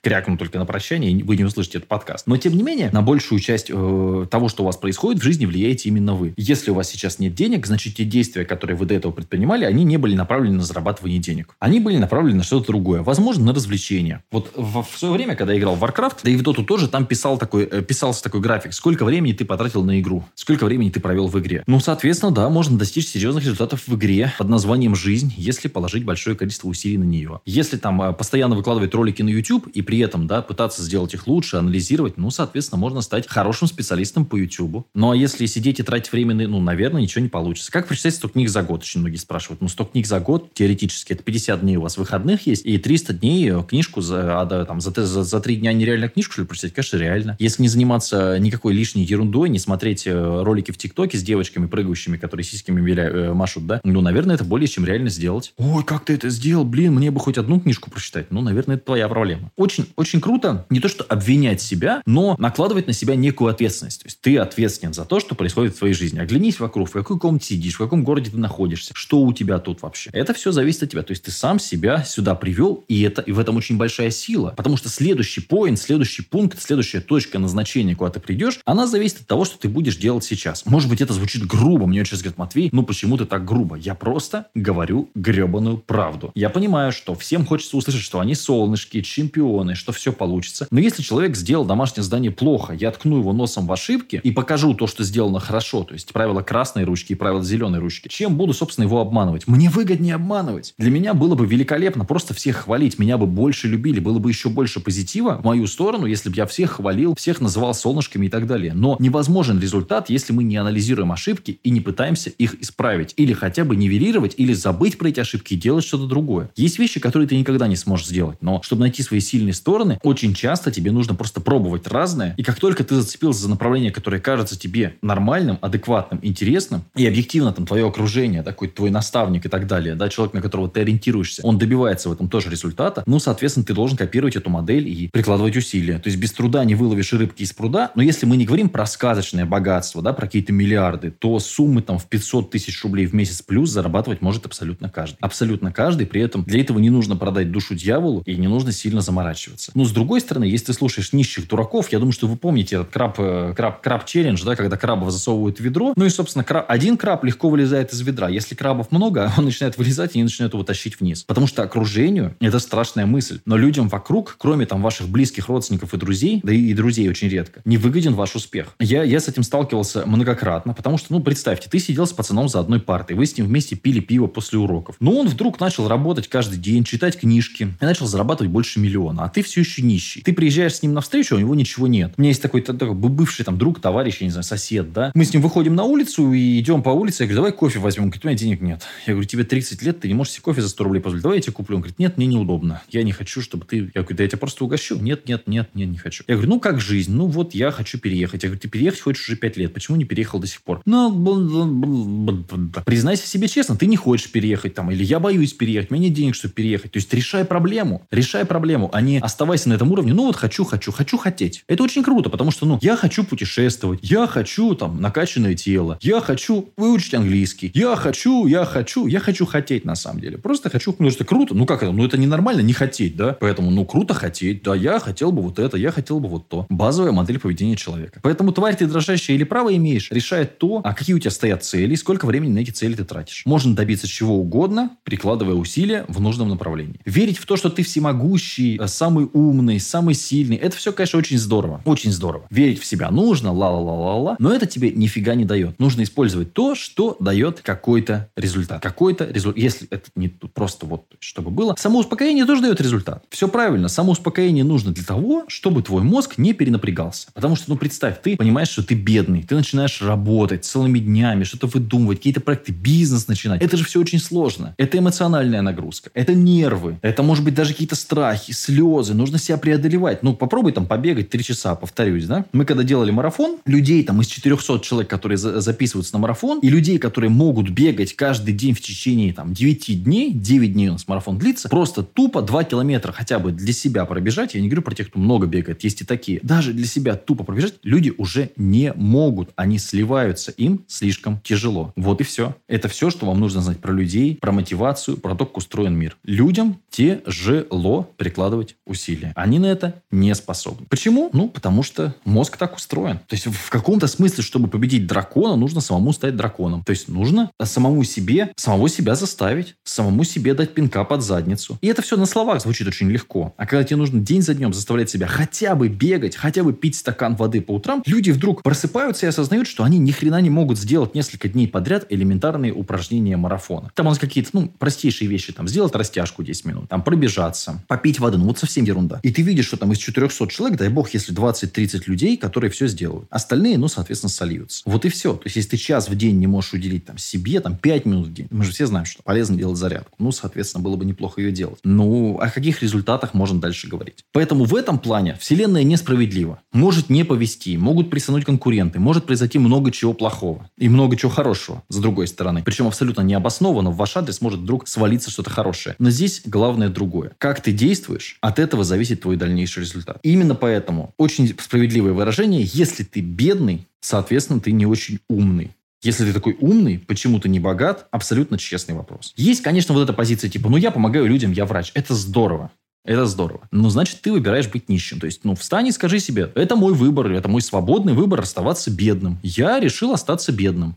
[0.02, 2.26] крякну только на прощание, и вы не услышите этот подкаст.
[2.26, 5.46] Но, тем не менее, на большую часть э, того, что у вас происходит в жизни,
[5.46, 6.34] влияете именно вы.
[6.36, 9.84] Если у вас сейчас нет денег, значит, те действия, которые вы до этого предпринимали, они
[9.84, 11.56] не были направлены на зарабатывание денег.
[11.58, 13.02] Они были направлены на что-то другое.
[13.02, 14.22] Возможно, на развлечение.
[14.30, 16.88] Вот в, в свое время, когда я играл в Warcraft, да и в Dota тоже,
[16.88, 18.72] там писал такой, э, писался такой график.
[18.72, 20.24] Сколько времени ты потратил на игру?
[20.35, 21.62] Сколько времени ты провел в игре?
[21.66, 26.37] Ну, соответственно, да, можно достичь серьезных результатов в игре под названием «Жизнь», если положить большое
[26.37, 27.40] количество усилий на нее.
[27.44, 31.26] Если там э, постоянно выкладывать ролики на YouTube и при этом, да, пытаться сделать их
[31.26, 34.87] лучше, анализировать, ну, соответственно, можно стать хорошим специалистом по YouTube.
[34.94, 37.70] Ну, а если сидеть и тратить время, ну, наверное, ничего не получится.
[37.70, 38.83] Как прочитать 100 книг за год?
[38.83, 39.61] Очень многие спрашивают.
[39.61, 43.51] Ну, 100 книг за год, теоретически, это 50 дней вас выходных есть, и 300 дней
[43.51, 46.49] э, книжку за, а, да, там, за, за, за 3 дня нереально книжку, что ли,
[46.49, 46.75] прочитать?
[46.75, 47.37] Конечно, реально.
[47.38, 52.16] Если не заниматься никакой лишней ерундой, не смотреть э, ролики в ТикТоке с девочками прыгающими,
[52.16, 55.53] которые сиськами виля, э, машут, да, ну, наверное, это более чем реально сделать.
[55.57, 56.64] Ой, как ты это сделал?
[56.64, 58.31] Блин, мне бы хоть одну книжку прочитать.
[58.31, 59.51] Ну, наверное, это твоя проблема.
[59.57, 64.03] Очень, очень круто не то, что обвинять себя, но накладывать на себя некую ответственность.
[64.03, 66.18] То есть ты ответственен за то, что происходит в твоей жизни.
[66.18, 69.83] Оглянись вокруг, в какой комнате сидишь, в каком городе ты находишься, что у тебя тут
[69.83, 70.11] вообще.
[70.12, 71.03] Это все зависит от тебя.
[71.03, 74.54] То есть ты сам себя сюда привел, и, это, и в этом очень большая сила.
[74.56, 79.26] Потому что следующий поинт, следующий пункт, следующая точка назначения, куда ты придешь, она зависит от
[79.26, 80.66] того, что ты будешь делать сейчас.
[80.66, 81.87] Может быть, это звучит грубо.
[81.87, 83.76] Мне сейчас говорят, Матвей, ну почему ты так грубо?
[83.76, 86.30] Я просто говорю гребаную правду.
[86.34, 90.68] Я понимаю, что всем хочется услышать, что они солнышки, чемпионы, что все получится.
[90.70, 94.74] Но если человек сделал домашнее задание плохо, я ткну его носом в ошибки и покажу
[94.74, 98.52] то, что сделано хорошо, то есть правила красной ручки и правила зеленой ручки, чем буду,
[98.52, 99.48] собственно, его обманывать?
[99.48, 100.74] Мне выгоднее обманывать.
[100.78, 102.98] Для меня было бы великолепно великолепно просто всех хвалить.
[102.98, 106.46] Меня бы больше любили, было бы еще больше позитива в мою сторону, если бы я
[106.46, 108.74] всех хвалил, всех называл солнышками и так далее.
[108.74, 113.14] Но невозможен результат, если мы не анализируем ошибки и не пытаемся их исправить.
[113.16, 116.50] Или хотя бы нивелировать, или забыть про эти ошибки и делать что-то другое.
[116.55, 118.38] Есть вещи, которые ты никогда не сможешь сделать.
[118.43, 122.34] Но чтобы найти свои сильные стороны, очень часто тебе нужно просто пробовать разное.
[122.36, 127.53] И как только ты зацепился за направление, которое кажется тебе нормальным, адекватным, интересным, и объективно
[127.53, 131.41] там твое окружение, такой твой наставник и так далее, да, человек, на которого ты ориентируешься,
[131.43, 135.57] он добивается в этом тоже результата, ну, соответственно, ты должен копировать эту модель и прикладывать
[135.57, 135.98] усилия.
[135.98, 138.86] То есть без труда не выловишь рыбки из пруда, но если мы не говорим про
[138.86, 143.42] сказочное богатство, да, про какие-то миллиарды, то суммы там в 500 тысяч рублей в месяц
[143.42, 145.18] плюс зарабатывать может абсолютно каждый.
[145.20, 149.00] Абсолютно каждый, при этом для этого не нужно продать душу дьяволу и не нужно сильно
[149.00, 149.72] заморачиваться.
[149.74, 152.90] Но с другой стороны, если ты слушаешь нищих дураков, я думаю, что вы помните этот
[152.90, 156.66] краб, э, краб, краб челлендж, да, когда крабов засовывают в ведро, ну и, собственно, краб,
[156.68, 158.28] один краб легко вылезает из ведра.
[158.28, 161.24] Если крабов много, он начинает вылезать и они начинают его тащить вниз.
[161.24, 163.40] Потому что окружению это страшная мысль.
[163.45, 167.28] Но людям вокруг, кроме там ваших близких родственников и друзей, да и, и друзей очень
[167.28, 168.74] редко, не выгоден ваш успех.
[168.78, 172.61] Я, я с этим сталкивался многократно, потому что, ну, представьте, ты сидел с пацаном за
[172.61, 174.97] одной партой, вы с ним вместе пили пиво после уроков.
[175.01, 179.28] Но он вдруг начал работать каждый день, читать книжки и начал зарабатывать больше миллиона, а
[179.28, 180.22] ты все еще нищий.
[180.22, 182.14] Ты приезжаешь с ним навстречу, а у него ничего нет.
[182.16, 185.12] У меня есть такой, такой бывший там друг, товарищ, я не знаю, сосед, да.
[185.14, 188.05] Мы с ним выходим на улицу и идем по улице, я говорю, давай кофе возьмем.
[188.05, 188.82] Говорит, у меня денег нет.
[189.07, 191.22] Я говорю, тебе 30 лет, ты не можешь себе кофе за 100 рублей позволить.
[191.22, 191.76] Давай я тебе куплю.
[191.76, 192.82] Он говорит, нет, мне неудобно.
[192.91, 193.91] Я не хочу, чтобы ты...
[193.95, 194.97] Я говорю, да я тебя просто угощу.
[194.97, 196.24] Нет, нет, нет, нет, не хочу.
[196.26, 197.12] Я говорю, ну как жизнь?
[197.12, 198.43] Ну вот я хочу переехать.
[198.43, 199.74] Я говорю, ты переехать хочешь уже 5 лет.
[199.74, 200.82] Почему не переехал до сих пор?
[200.85, 202.45] Ну,
[202.85, 204.91] признайся себе честно, ты не хочешь переехать там.
[204.91, 206.93] Или я боюсь переехать, у меня нет денег, чтобы переехать.
[206.93, 208.07] То есть решай проблему.
[208.11, 210.12] Решай проблему, а не оставайся на этом уровне.
[210.14, 211.64] Ну вот хочу, хочу, хочу хотеть.
[211.66, 214.01] Это очень круто, потому что, ну, я хочу путешествовать.
[214.03, 215.99] Я хочу там накачанное тело.
[216.01, 217.70] Я хочу выучить английский.
[217.74, 220.39] Я хочу, я хочу, я хочу хотеть на самом деле.
[220.39, 221.54] Просто хочу, потому что круто.
[221.54, 221.92] Ну как это?
[221.92, 223.36] Ну это ненормально не хотеть, да?
[223.40, 224.62] Поэтому, ну круто хотеть.
[224.62, 226.66] Да, я хотел бы вот это, я хотел бы вот то.
[226.68, 228.20] Базовая модель поведения человека.
[228.22, 231.94] Поэтому, тварь ты дрожащая или право имеешь, решает то, а какие у тебя стоят цели,
[231.94, 233.42] и сколько времени на эти цели ты тратишь.
[233.46, 237.00] Можно добиться чего угодно, прикладывая усилия в нужном направлении.
[237.04, 241.38] Верить в то, что ты всемогущий, э, самый умный, самый сильный, это все, конечно, очень
[241.38, 241.80] здорово.
[241.84, 242.46] Очень здорово.
[242.50, 245.78] Верить в себя нужно, ла-ла-ла-ла-ла, но это тебе нифига не дает.
[245.78, 248.82] Нужно использовать то, что дает какой-то результат.
[248.82, 249.62] Какой-то результат.
[249.62, 251.74] Если это не просто вот, чтобы было.
[251.78, 253.24] Самоуспокоение тоже дает результат.
[253.30, 253.88] Все правильно.
[253.88, 257.28] Самоуспокоение нужно для того, чтобы твой мозг не перенапрягался.
[257.34, 259.42] Потому что, ну, представь, ты понимаешь, что ты бедный.
[259.42, 263.62] Ты начинаешь работать целыми днями, что-то выдумывать, какие-то проекты, бизнес начинать.
[263.62, 264.74] Это же все очень сложно.
[264.78, 266.11] Это эмоциональная нагрузка.
[266.14, 266.98] Это нервы.
[267.02, 269.14] Это, может быть, даже какие-то страхи, слезы.
[269.14, 270.22] Нужно себя преодолевать.
[270.22, 272.44] Ну, попробуй там побегать три часа, повторюсь, да.
[272.52, 276.68] Мы когда делали марафон, людей там из 400 человек, которые за записываются на марафон, и
[276.68, 281.38] людей, которые могут бегать каждый день в течение там 9 дней, 9 дней нас марафон
[281.38, 284.55] длится, просто тупо 2 километра хотя бы для себя пробежать.
[284.55, 286.40] Я не говорю про тех, кто много бегает, есть и такие.
[286.42, 289.51] Даже для себя тупо пробежать люди уже не могут.
[289.57, 290.51] Они сливаются.
[290.53, 291.92] Им слишком тяжело.
[291.97, 292.57] Вот и все.
[292.68, 296.16] Это все, что вам нужно знать про людей, про мотивацию, про то, как устроен мир.
[296.24, 299.32] Людям тяжело прикладывать усилия.
[299.34, 300.86] Они на это не способны.
[300.88, 301.30] Почему?
[301.32, 303.18] Ну, потому что мозг так устроен.
[303.26, 306.84] То есть в каком-то смысле, чтобы победить дракона, нужно самому стать драконом.
[306.84, 311.78] То есть нужно самому себе, самого себя заставить, самому себе дать пинка под задницу.
[311.80, 313.55] И это все на словах звучит очень легко.
[313.57, 316.97] А когда тебе нужно день за днем заставлять себя хотя бы бегать, хотя бы пить
[316.97, 320.78] стакан воды по утрам, люди вдруг просыпаются и осознают, что они ни хрена не могут
[320.78, 323.91] сделать несколько дней подряд элементарные упражнения марафона.
[323.95, 325.53] Там у нас какие-то, ну, простейшие вещи.
[325.53, 328.37] Там сделать растяжку 10 минут, там пробежаться, попить воды.
[328.37, 329.20] Ну, вот совсем ерунда.
[329.22, 332.89] И ты видишь, что там из 400 человек, дай бог, если 20-30 людей, которые все
[332.89, 333.26] сделают.
[333.30, 334.82] Остальные, ну, соответственно, сольются.
[334.85, 335.35] Вот и все.
[335.35, 338.26] То есть, если ты час в день не можешь уделить там себе, там 5 минут
[338.26, 340.16] в день, мы же все знаем, что полезно делать зарядку.
[340.18, 341.79] Ну, соответственно, было бы неплохо ее делать.
[341.85, 344.25] Ну, о каких результатах можно дальше говорить?
[344.33, 346.61] Поэтому в этом плане Вселенная несправедлива.
[346.72, 351.83] Может не повести, могут присануть конкуренты, может произойти много чего плохого и много чего хорошего,
[351.89, 352.62] с другой стороны.
[352.64, 355.97] Причем абсолютно необоснованно в ваш адрес может вдруг свалиться что-то хорошее.
[355.99, 357.33] Но здесь главное другое.
[357.39, 360.18] Как ты действуешь, от этого зависит твой дальнейший результат.
[360.22, 365.72] Именно поэтому очень справедливое выражение, если ты бедный, соответственно, ты не очень умный.
[366.05, 369.32] Если ты такой умный, почему ты не богат, абсолютно честный вопрос.
[369.36, 371.92] Есть, конечно, вот эта позиция типа, ну я помогаю людям, я врач.
[371.94, 372.70] Это здорово.
[373.05, 373.68] Это здорово.
[373.70, 375.20] Но значит, ты выбираешь быть нищим.
[375.20, 378.90] То есть, ну, встань и скажи себе, это мой выбор, это мой свободный выбор оставаться
[378.90, 379.38] бедным.
[379.42, 380.96] Я решил остаться бедным.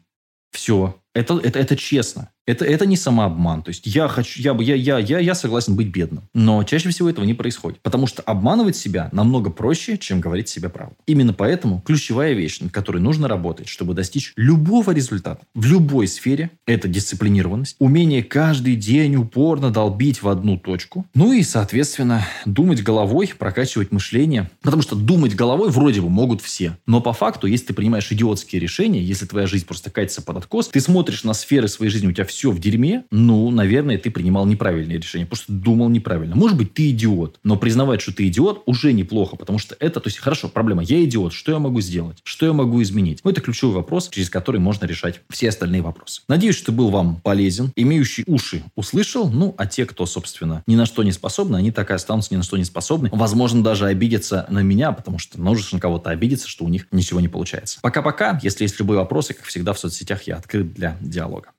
[0.52, 0.96] Все.
[1.14, 2.30] Это, это, это честно.
[2.48, 3.62] Это, это не самообман.
[3.62, 6.24] То есть я хочу, я, я, я, я, я согласен быть бедным.
[6.34, 7.82] Но чаще всего этого не происходит.
[7.82, 10.96] Потому что обманывать себя намного проще, чем говорить себе правду.
[11.06, 16.52] Именно поэтому ключевая вещь, над которой нужно работать, чтобы достичь любого результата в любой сфере,
[16.66, 21.06] это дисциплинированность, умение каждый день упорно долбить в одну точку.
[21.14, 24.50] Ну и, соответственно, думать головой, прокачивать мышление.
[24.62, 26.78] Потому что думать головой вроде бы могут все.
[26.86, 30.70] Но по факту, если ты принимаешь идиотские решения, если твоя жизнь просто катится под откос,
[30.70, 34.46] ты смотришь на сферы своей жизни, у тебя все в дерьме, ну, наверное, ты принимал
[34.46, 36.36] неправильные решения, потому что думал неправильно.
[36.36, 40.08] Может быть, ты идиот, но признавать, что ты идиот, уже неплохо, потому что это, то
[40.08, 42.20] есть, хорошо, проблема, я идиот, что я могу сделать?
[42.24, 43.22] Что я могу изменить?
[43.24, 46.22] Ну, это ключевой вопрос, через который можно решать все остальные вопросы.
[46.28, 47.72] Надеюсь, что был вам полезен.
[47.76, 51.90] Имеющий уши услышал, ну, а те, кто, собственно, ни на что не способны, они так
[51.92, 53.10] и останутся ни на что не способны.
[53.12, 57.28] Возможно, даже обидятся на меня, потому что нужно кого-то обидеться, что у них ничего не
[57.28, 57.80] получается.
[57.82, 58.40] Пока-пока.
[58.44, 61.50] Если есть любые вопросы, как всегда, в соцсетях я открыт для диалога.